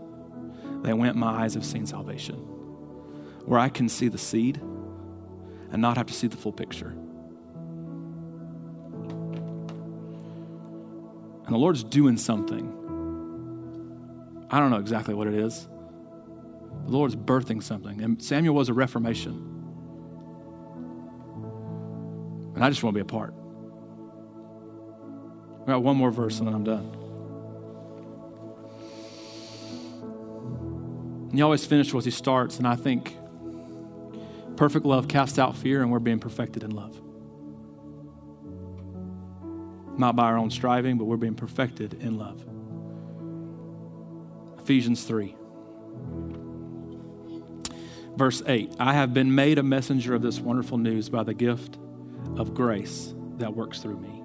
They 0.83 0.93
went, 0.93 1.17
My 1.17 1.43
eyes 1.43 1.53
have 1.55 1.65
seen 1.65 1.85
salvation, 1.85 2.35
where 3.45 3.59
I 3.59 3.67
can 3.67 3.89
see 3.89 4.07
the 4.07 4.17
seed 4.17 4.57
and 5.71 5.81
not 5.81 5.97
have 5.97 6.07
to 6.07 6.13
see 6.13 6.27
the 6.27 6.37
full 6.37 6.53
picture. 6.53 6.93
And 11.45 11.53
the 11.53 11.57
Lord's 11.57 11.83
doing 11.83 12.15
something. 12.17 12.77
I 14.49 14.59
don't 14.59 14.71
know 14.71 14.77
exactly 14.77 15.13
what 15.13 15.27
it 15.27 15.33
is. 15.33 15.67
The 16.85 16.91
Lord's 16.91 17.15
birthing 17.15 17.61
something. 17.61 18.01
And 18.01 18.21
Samuel 18.21 18.55
was 18.55 18.69
a 18.69 18.73
reformation. 18.73 19.47
And 22.55 22.63
I 22.63 22.69
just 22.69 22.83
want 22.83 22.95
to 22.95 22.97
be 22.97 23.01
a 23.01 23.05
part. 23.05 23.33
I 25.63 25.71
got 25.71 25.83
one 25.83 25.95
more 25.95 26.11
verse 26.11 26.39
and 26.39 26.47
then 26.47 26.55
I'm 26.55 26.63
done. 26.63 26.97
And 31.31 31.39
he 31.39 31.41
always 31.43 31.65
finishes 31.65 31.93
what 31.93 32.03
he 32.03 32.11
starts, 32.11 32.57
and 32.57 32.67
I 32.67 32.75
think 32.75 33.15
perfect 34.57 34.85
love 34.85 35.07
casts 35.07 35.39
out 35.39 35.55
fear, 35.55 35.81
and 35.81 35.89
we're 35.89 35.99
being 35.99 36.19
perfected 36.19 36.61
in 36.61 36.71
love. 36.71 37.01
Not 39.97 40.17
by 40.17 40.23
our 40.23 40.37
own 40.37 40.51
striving, 40.51 40.97
but 40.97 41.05
we're 41.05 41.15
being 41.15 41.35
perfected 41.35 41.93
in 42.01 42.17
love. 42.17 42.45
Ephesians 44.59 45.05
3. 45.05 45.35
Verse 48.15 48.43
8 48.45 48.75
I 48.79 48.93
have 48.93 49.13
been 49.13 49.33
made 49.33 49.57
a 49.57 49.63
messenger 49.63 50.13
of 50.13 50.21
this 50.21 50.39
wonderful 50.39 50.77
news 50.77 51.09
by 51.09 51.23
the 51.23 51.33
gift 51.33 51.77
of 52.37 52.53
grace 52.53 53.13
that 53.37 53.55
works 53.55 53.79
through 53.79 53.99
me. 53.99 54.23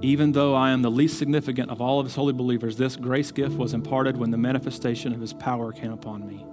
Even 0.00 0.32
though 0.32 0.54
I 0.54 0.70
am 0.70 0.82
the 0.82 0.90
least 0.90 1.18
significant 1.18 1.70
of 1.70 1.80
all 1.80 1.98
of 1.98 2.06
his 2.06 2.14
holy 2.14 2.32
believers, 2.32 2.76
this 2.76 2.96
grace 2.96 3.32
gift 3.32 3.56
was 3.56 3.74
imparted 3.74 4.16
when 4.16 4.30
the 4.30 4.38
manifestation 4.38 5.12
of 5.12 5.20
his 5.20 5.32
power 5.32 5.72
came 5.72 5.92
upon 5.92 6.26
me. 6.26 6.44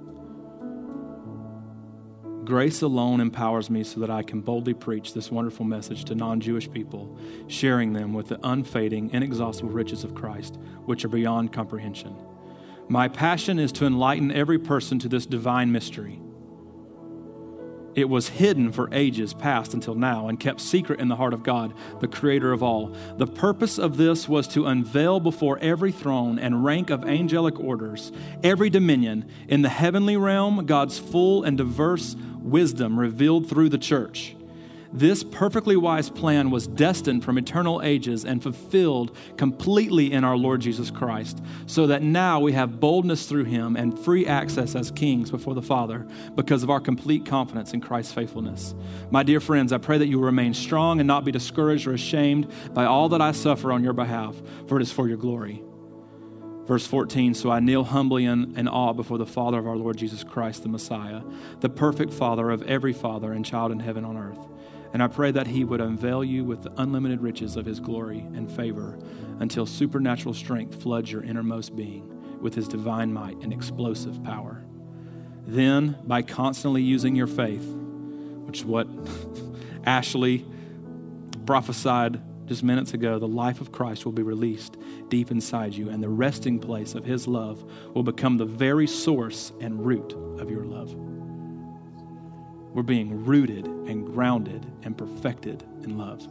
Grace 2.43 2.83
alone 2.83 3.21
empowers 3.21 3.71
me 3.71 3.83
so 3.83 3.99
that 3.99 4.11
I 4.11 4.21
can 4.21 4.41
boldly 4.41 4.75
preach 4.75 5.13
this 5.13 5.31
wonderful 5.31 5.65
message 5.65 6.05
to 6.05 6.15
non 6.15 6.39
Jewish 6.39 6.69
people, 6.71 7.17
sharing 7.47 7.93
them 7.93 8.13
with 8.13 8.27
the 8.27 8.39
unfading, 8.43 9.11
inexhaustible 9.11 9.71
riches 9.71 10.03
of 10.03 10.13
Christ, 10.13 10.59
which 10.85 11.03
are 11.05 11.09
beyond 11.09 11.53
comprehension. 11.53 12.15
My 12.87 13.07
passion 13.07 13.57
is 13.57 13.71
to 13.73 13.87
enlighten 13.87 14.31
every 14.31 14.59
person 14.59 14.99
to 14.99 15.09
this 15.09 15.25
divine 15.25 15.71
mystery 15.71 16.21
it 17.95 18.09
was 18.09 18.27
hidden 18.27 18.71
for 18.71 18.89
ages 18.91 19.33
past 19.33 19.73
until 19.73 19.95
now 19.95 20.27
and 20.27 20.39
kept 20.39 20.59
secret 20.59 20.99
in 20.99 21.07
the 21.07 21.15
heart 21.15 21.33
of 21.33 21.43
God, 21.43 21.73
the 22.01 22.07
creator 22.07 22.51
of 22.51 22.61
all. 22.61 22.95
The 23.17 23.25
purpose 23.25 23.77
of 23.77 23.97
this 23.97 24.27
was 24.27 24.47
to 24.49 24.65
unveil 24.65 25.19
before 25.19 25.57
every 25.59 25.91
throne 25.91 26.37
and 26.37 26.65
rank 26.65 26.89
of 26.89 27.05
angelic 27.05 27.59
orders, 27.59 28.11
every 28.43 28.69
dominion 28.69 29.29
in 29.47 29.61
the 29.61 29.69
heavenly 29.69 30.17
realm, 30.17 30.65
God's 30.65 30.99
full 30.99 31.43
and 31.43 31.57
diverse 31.57 32.15
wisdom 32.41 32.99
revealed 32.99 33.49
through 33.49 33.69
the 33.69 33.77
church. 33.77 34.34
This 34.95 35.25
perfectly 35.25 35.75
wise 35.75 36.09
plan 36.09 36.51
was 36.51 36.67
destined 36.67 37.25
from 37.25 37.37
eternal 37.37 37.81
ages 37.81 38.23
and 38.23 38.41
fulfilled 38.41 39.13
completely 39.35 40.13
in 40.13 40.23
our 40.23 40.37
Lord 40.37 40.61
Jesus 40.61 40.89
Christ, 40.89 41.43
so 41.65 41.85
that 41.87 42.01
now 42.01 42.39
we 42.39 42.53
have 42.53 42.79
boldness 42.79 43.25
through 43.25 43.43
him 43.43 43.75
and 43.75 43.99
free 43.99 44.25
access 44.25 44.73
as 44.73 44.91
kings 44.91 45.29
before 45.29 45.53
the 45.53 45.61
Father 45.61 46.07
because 46.35 46.63
of 46.63 46.69
our 46.69 46.79
complete 46.79 47.25
confidence 47.25 47.73
in 47.73 47.81
Christ's 47.81 48.13
faithfulness. 48.13 48.73
My 49.11 49.21
dear 49.21 49.41
friends, 49.41 49.73
I 49.73 49.79
pray 49.79 49.97
that 49.97 50.07
you 50.07 50.17
will 50.17 50.27
remain 50.27 50.53
strong 50.53 51.01
and 51.01 51.07
not 51.07 51.25
be 51.25 51.31
discouraged 51.33 51.87
or 51.87 51.93
ashamed 51.93 52.49
by 52.73 52.85
all 52.85 53.09
that 53.09 53.21
I 53.21 53.33
suffer 53.33 53.73
on 53.73 53.83
your 53.83 53.91
behalf, 53.91 54.41
for 54.69 54.77
it 54.77 54.81
is 54.81 54.93
for 54.93 55.09
your 55.09 55.17
glory. 55.17 55.61
Verse 56.67 56.87
14 56.87 57.33
So 57.33 57.51
I 57.51 57.59
kneel 57.59 57.83
humbly 57.83 58.23
in, 58.23 58.57
in, 58.57 58.69
awe 58.69 58.93
before 58.93 59.17
the 59.17 59.25
Father 59.25 59.59
of 59.59 59.67
our 59.67 59.75
Lord 59.75 59.97
Jesus 59.97 60.23
Christ, 60.23 60.63
the 60.63 60.69
Messiah, 60.69 61.21
the 61.59 61.69
perfect 61.69 62.13
Father 62.13 62.49
of 62.49 62.61
every 62.63 62.93
father 62.93 63.33
and 63.33 63.45
child 63.45 63.73
in 63.73 63.81
heaven 63.81 64.05
on 64.05 64.15
earth 64.15 64.39
and 64.95 65.03
I 65.03 65.07
pray 65.07 65.29
that 65.31 65.47
He 65.47 65.65
would 65.65 65.81
unveil 65.81 66.23
you 66.23 66.45
with 66.45 66.63
the 66.63 66.71
unlimited 66.77 67.19
riches 67.19 67.57
of 67.57 67.65
His 67.65 67.81
glory 67.81 68.19
and 68.19 68.49
favor 68.49 68.97
until 69.41 69.65
supernatural 69.65 70.33
strength 70.33 70.81
floods 70.81 71.11
your 71.11 71.21
innermost 71.21 71.75
being 71.75 72.39
with 72.39 72.55
His 72.55 72.69
divine 72.69 73.11
might 73.11 73.35
and 73.41 73.51
explosive 73.51 74.23
power. 74.23 74.63
Then, 75.45 75.97
by 76.05 76.21
constantly 76.21 76.81
using 76.81 77.13
your 77.13 77.27
faith, 77.27 77.65
which 78.45 78.59
is 78.59 78.65
what 78.65 78.87
Ashley 79.85 80.45
prophesied 81.45 82.21
just 82.47 82.63
minutes 82.63 82.93
ago, 82.93 83.19
the 83.19 83.27
life 83.27 83.59
of 83.59 83.73
Christ 83.73 84.05
will 84.05 84.13
be 84.13 84.23
released 84.23 84.77
deep 85.09 85.29
inside 85.29 85.73
you, 85.73 85.89
and 85.89 86.01
the 86.01 86.07
resting 86.07 86.57
place 86.57 86.95
of 86.95 87.03
His 87.03 87.27
love 87.27 87.69
will 87.93 88.03
become 88.03 88.37
the 88.37 88.45
very 88.45 88.87
source 88.87 89.51
and 89.59 89.85
root 89.85 90.13
of 90.39 90.49
your 90.49 90.63
love. 90.63 91.14
We're 92.75 92.83
being 92.83 93.23
rooted 93.23 93.65
and 93.65 94.05
grounded 94.05 94.65
and 94.83 94.97
perfected 94.97 95.63
in 95.81 95.97
love. 95.97 96.27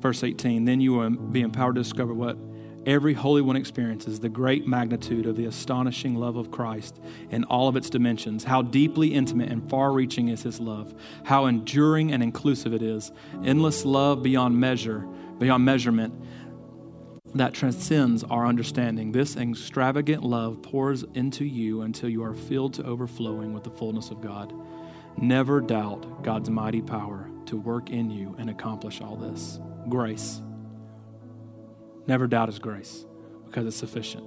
Verse 0.00 0.24
18 0.24 0.64
Then 0.64 0.80
you 0.80 0.94
will 0.94 1.10
be 1.10 1.40
empowered 1.40 1.76
to 1.76 1.82
discover 1.82 2.12
what 2.12 2.36
every 2.84 3.14
Holy 3.14 3.42
One 3.42 3.54
experiences 3.54 4.18
the 4.18 4.28
great 4.28 4.66
magnitude 4.66 5.24
of 5.24 5.36
the 5.36 5.44
astonishing 5.44 6.16
love 6.16 6.34
of 6.34 6.50
Christ 6.50 7.00
in 7.30 7.44
all 7.44 7.68
of 7.68 7.76
its 7.76 7.88
dimensions. 7.88 8.42
How 8.42 8.60
deeply 8.60 9.14
intimate 9.14 9.48
and 9.48 9.70
far 9.70 9.92
reaching 9.92 10.30
is 10.30 10.42
His 10.42 10.58
love, 10.58 10.92
how 11.26 11.46
enduring 11.46 12.10
and 12.10 12.24
inclusive 12.24 12.74
it 12.74 12.82
is. 12.82 13.12
Endless 13.44 13.84
love 13.84 14.24
beyond 14.24 14.58
measure, 14.58 15.06
beyond 15.38 15.64
measurement 15.64 16.12
that 17.34 17.54
transcends 17.54 18.24
our 18.24 18.46
understanding. 18.46 19.12
This 19.12 19.36
extravagant 19.36 20.22
love 20.22 20.62
pours 20.62 21.04
into 21.14 21.44
you 21.44 21.82
until 21.82 22.08
you 22.08 22.22
are 22.22 22.34
filled 22.34 22.74
to 22.74 22.84
overflowing 22.84 23.52
with 23.52 23.64
the 23.64 23.70
fullness 23.70 24.10
of 24.10 24.20
God. 24.20 24.52
Never 25.16 25.60
doubt 25.60 26.22
God's 26.22 26.48
mighty 26.48 26.80
power 26.80 27.28
to 27.46 27.56
work 27.56 27.90
in 27.90 28.10
you 28.10 28.34
and 28.38 28.48
accomplish 28.50 29.00
all 29.00 29.16
this. 29.16 29.58
Grace. 29.88 30.40
Never 32.06 32.26
doubt 32.26 32.48
His 32.48 32.58
grace 32.58 33.04
because 33.46 33.66
it's 33.66 33.76
sufficient. 33.76 34.24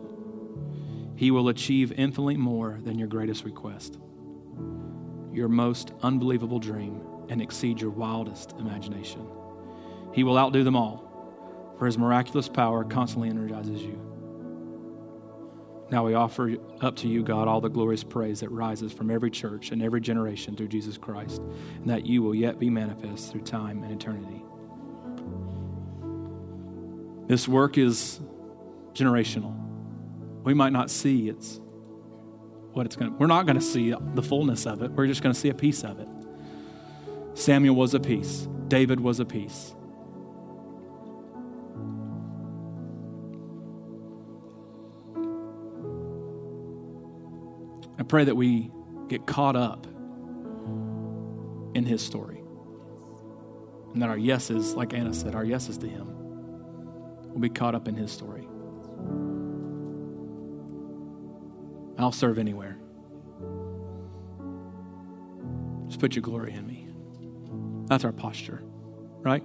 He 1.15 1.31
will 1.31 1.49
achieve 1.49 1.91
infinitely 1.93 2.37
more 2.37 2.79
than 2.83 2.97
your 2.97 3.07
greatest 3.07 3.43
request, 3.43 3.99
your 5.31 5.47
most 5.47 5.91
unbelievable 6.01 6.59
dream, 6.59 7.01
and 7.29 7.41
exceed 7.41 7.79
your 7.79 7.91
wildest 7.91 8.53
imagination. 8.59 9.25
He 10.13 10.23
will 10.23 10.37
outdo 10.37 10.63
them 10.63 10.75
all, 10.75 11.10
for 11.81 11.87
His 11.87 11.97
miraculous 11.97 12.47
power 12.47 12.83
constantly 12.83 13.27
energizes 13.27 13.81
you. 13.81 13.99
Now 15.89 16.05
we 16.05 16.13
offer 16.13 16.57
up 16.79 16.95
to 16.97 17.07
you, 17.07 17.23
God, 17.23 17.47
all 17.47 17.59
the 17.59 17.71
glorious 17.71 18.03
praise 18.03 18.41
that 18.41 18.49
rises 18.49 18.93
from 18.93 19.09
every 19.09 19.31
church 19.31 19.71
and 19.71 19.81
every 19.81 19.99
generation 19.99 20.55
through 20.55 20.67
Jesus 20.67 20.99
Christ, 20.99 21.41
and 21.77 21.89
that 21.89 22.05
you 22.05 22.21
will 22.21 22.35
yet 22.35 22.59
be 22.59 22.69
manifest 22.69 23.31
through 23.31 23.41
time 23.41 23.81
and 23.81 23.91
eternity. 23.91 24.43
This 27.27 27.47
work 27.47 27.79
is 27.79 28.19
generational. 28.93 29.57
We 30.43 30.53
might 30.53 30.73
not 30.73 30.91
see 30.91 31.29
it's 31.29 31.59
what 32.73 32.85
it's 32.85 32.95
going 32.95 33.09
to 33.09 33.17
we're 33.17 33.25
not 33.25 33.47
going 33.47 33.57
to 33.57 33.65
see 33.65 33.95
the 34.13 34.21
fullness 34.21 34.67
of 34.67 34.83
it. 34.83 34.91
We're 34.91 35.07
just 35.07 35.23
going 35.23 35.33
to 35.33 35.39
see 35.39 35.49
a 35.49 35.55
piece 35.55 35.83
of 35.83 35.99
it. 35.99 36.09
Samuel 37.33 37.73
was 37.73 37.95
a 37.95 37.99
piece. 37.99 38.47
David 38.67 38.99
was 38.99 39.19
a 39.19 39.25
piece. 39.25 39.73
Pray 48.11 48.25
that 48.25 48.35
we 48.35 48.69
get 49.07 49.25
caught 49.25 49.55
up 49.55 49.87
in 51.73 51.85
his 51.85 52.01
story. 52.01 52.43
And 53.93 54.01
that 54.01 54.09
our 54.09 54.17
yeses, 54.17 54.73
like 54.73 54.93
Anna 54.93 55.13
said, 55.13 55.33
our 55.33 55.45
yeses 55.45 55.77
to 55.77 55.87
him 55.87 56.07
will 57.31 57.39
be 57.39 57.47
caught 57.47 57.73
up 57.73 57.87
in 57.87 57.95
his 57.95 58.11
story. 58.11 58.45
I'll 61.97 62.11
serve 62.11 62.37
anywhere. 62.37 62.77
Just 65.87 66.01
put 66.01 66.13
your 66.13 66.21
glory 66.21 66.51
in 66.51 66.67
me. 66.67 66.89
That's 67.87 68.03
our 68.03 68.11
posture, 68.11 68.61
right? 69.21 69.43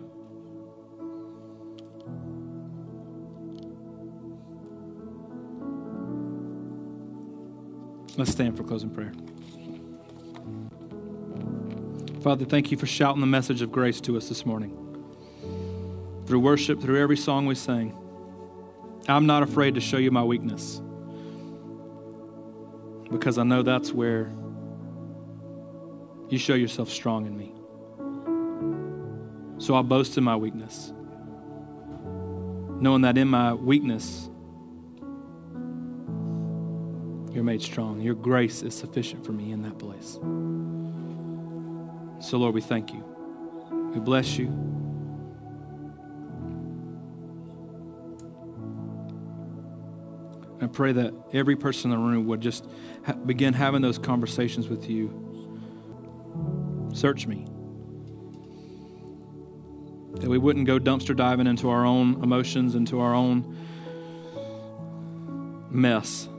Let's 8.17 8.31
stand 8.31 8.57
for 8.57 8.65
closing 8.65 8.91
prayer. 8.91 9.13
Father, 12.23 12.47
thank 12.47 12.71
you 12.71 12.79
for 12.79 12.87
shouting 12.87 13.21
the 13.21 13.27
message 13.27 13.61
of 13.61 13.71
grace 13.71 14.01
to 14.01 14.17
us 14.17 14.29
this 14.29 14.47
morning. 14.47 14.73
Through 16.27 16.41
worship, 16.41 16.81
through 16.81 17.01
every 17.01 17.17
song 17.17 17.47
we 17.47 17.55
sang, 17.55 17.95
I'm 19.07 19.27
not 19.27 19.43
afraid 19.43 19.75
to 19.75 19.81
show 19.81 19.99
you 19.99 20.11
my 20.11 20.25
weakness 20.25 20.81
because 23.11 23.39
I 23.39 23.45
know 23.45 23.63
that's 23.63 23.93
where 23.93 24.33
you 26.31 26.39
show 26.39 26.55
yourself 26.55 26.89
strong 26.89 27.27
in 27.27 27.37
me. 27.37 27.53
So 29.59 29.75
I'll 29.75 29.83
boast 29.83 30.17
in 30.19 30.25
my 30.25 30.37
weakness, 30.37 30.93
knowing 32.81 33.03
that 33.03 33.17
in 33.19 33.29
my 33.29 33.53
weakness, 33.55 34.29
you're 37.37 37.45
made 37.45 37.61
strong. 37.61 38.01
Your 38.01 38.15
grace 38.15 38.63
is 38.63 38.75
sufficient 38.75 39.27
for 39.27 39.33
me 39.33 39.53
in 39.53 39.61
that 39.61 39.79
place. 39.79 40.15
So, 42.27 42.39
Lord, 42.39 42.55
we 42.55 42.63
thank 42.63 42.95
you. 42.95 43.05
We 43.93 44.01
bless 44.01 44.39
you. 44.39 44.49
I 50.63 50.67
pray 50.67 50.93
that 50.93 51.13
every 51.35 51.57
person 51.57 51.93
in 51.93 52.01
the 52.01 52.03
room 52.03 52.27
would 52.27 52.41
just 52.41 52.67
ha- 53.05 53.13
begin 53.13 53.53
having 53.53 53.83
those 53.83 53.99
conversations 53.99 54.69
with 54.69 54.89
you. 54.89 55.13
Search 56.95 57.27
me. 57.27 57.47
That 60.21 60.31
we 60.31 60.39
wouldn't 60.39 60.67
go 60.67 60.79
dumpster 60.79 61.15
diving 61.15 61.47
into 61.47 61.69
our 61.69 61.85
own 61.85 62.15
emotions, 62.23 62.75
into 62.75 62.99
our 62.99 63.13
own 63.13 63.55
mess. 65.71 66.31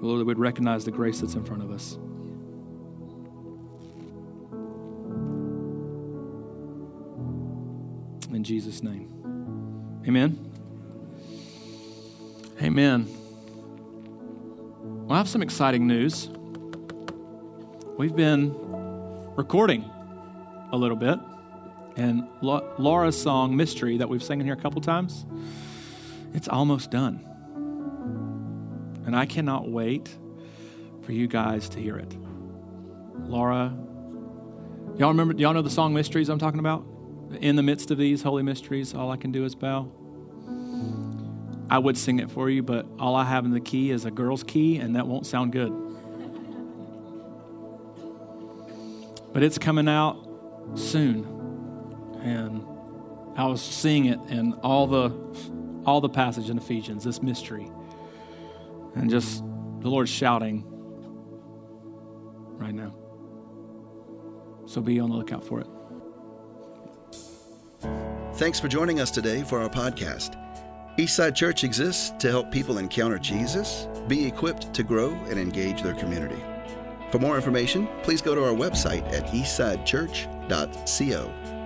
Lord, 0.00 0.20
that 0.20 0.24
we'd 0.24 0.38
recognize 0.38 0.84
the 0.84 0.90
grace 0.90 1.20
that's 1.20 1.34
in 1.34 1.44
front 1.44 1.62
of 1.62 1.70
us. 1.70 1.98
In 8.34 8.42
Jesus' 8.42 8.82
name. 8.82 10.02
Amen. 10.08 10.38
Amen. 12.62 13.06
Well, 14.82 15.12
I 15.12 15.18
have 15.18 15.28
some 15.28 15.42
exciting 15.42 15.86
news. 15.86 16.28
We've 17.98 18.16
been 18.16 18.54
recording 19.36 19.84
a 20.72 20.76
little 20.76 20.96
bit, 20.96 21.18
and 21.96 22.26
Laura's 22.40 23.20
song, 23.20 23.54
Mystery, 23.54 23.98
that 23.98 24.08
we've 24.08 24.22
sang 24.22 24.40
in 24.40 24.46
here 24.46 24.54
a 24.54 24.60
couple 24.60 24.80
times, 24.80 25.26
it's 26.32 26.48
almost 26.48 26.90
done. 26.90 27.29
And 29.06 29.16
I 29.16 29.26
cannot 29.26 29.70
wait 29.70 30.08
for 31.02 31.12
you 31.12 31.26
guys 31.26 31.68
to 31.70 31.80
hear 31.80 31.96
it. 31.96 32.14
Laura, 33.20 33.76
y'all 34.96 35.08
remember, 35.08 35.34
y'all 35.36 35.54
know 35.54 35.62
the 35.62 35.70
song 35.70 35.94
Mysteries 35.94 36.28
I'm 36.28 36.38
talking 36.38 36.60
about? 36.60 36.84
In 37.40 37.56
the 37.56 37.62
midst 37.62 37.90
of 37.90 37.98
these 37.98 38.22
holy 38.22 38.42
mysteries, 38.42 38.94
all 38.94 39.10
I 39.10 39.16
can 39.16 39.30
do 39.30 39.44
is 39.44 39.54
bow. 39.54 39.90
I 41.70 41.78
would 41.78 41.96
sing 41.96 42.18
it 42.18 42.30
for 42.30 42.50
you, 42.50 42.64
but 42.64 42.86
all 42.98 43.14
I 43.14 43.24
have 43.24 43.44
in 43.44 43.52
the 43.52 43.60
key 43.60 43.92
is 43.92 44.04
a 44.04 44.10
girl's 44.10 44.42
key, 44.42 44.78
and 44.78 44.96
that 44.96 45.06
won't 45.06 45.24
sound 45.24 45.52
good. 45.52 45.72
But 49.32 49.44
it's 49.44 49.58
coming 49.58 49.88
out 49.88 50.26
soon. 50.74 51.24
And 52.22 52.64
I 53.36 53.46
was 53.46 53.62
seeing 53.62 54.06
it 54.06 54.18
in 54.28 54.54
all 54.54 54.88
the 54.88 55.14
all 55.86 56.00
the 56.00 56.08
passage 56.08 56.50
in 56.50 56.58
Ephesians, 56.58 57.04
this 57.04 57.22
mystery. 57.22 57.70
And 58.94 59.10
just 59.10 59.42
the 59.80 59.88
Lord 59.88 60.08
shouting 60.08 60.64
right 62.58 62.74
now. 62.74 62.94
So 64.66 64.80
be 64.80 65.00
on 65.00 65.10
the 65.10 65.16
lookout 65.16 65.44
for 65.44 65.60
it. 65.60 65.66
Thanks 68.34 68.60
for 68.60 68.68
joining 68.68 69.00
us 69.00 69.10
today 69.10 69.42
for 69.42 69.60
our 69.60 69.68
podcast. 69.68 70.36
Eastside 70.98 71.34
Church 71.34 71.64
exists 71.64 72.12
to 72.18 72.30
help 72.30 72.50
people 72.50 72.78
encounter 72.78 73.18
Jesus, 73.18 73.86
be 74.08 74.26
equipped 74.26 74.72
to 74.74 74.82
grow, 74.82 75.10
and 75.28 75.38
engage 75.38 75.82
their 75.82 75.94
community. 75.94 76.42
For 77.10 77.18
more 77.18 77.36
information, 77.36 77.86
please 78.02 78.22
go 78.22 78.34
to 78.34 78.42
our 78.44 78.54
website 78.54 79.06
at 79.12 79.26
eastsidechurch.co. 79.28 81.59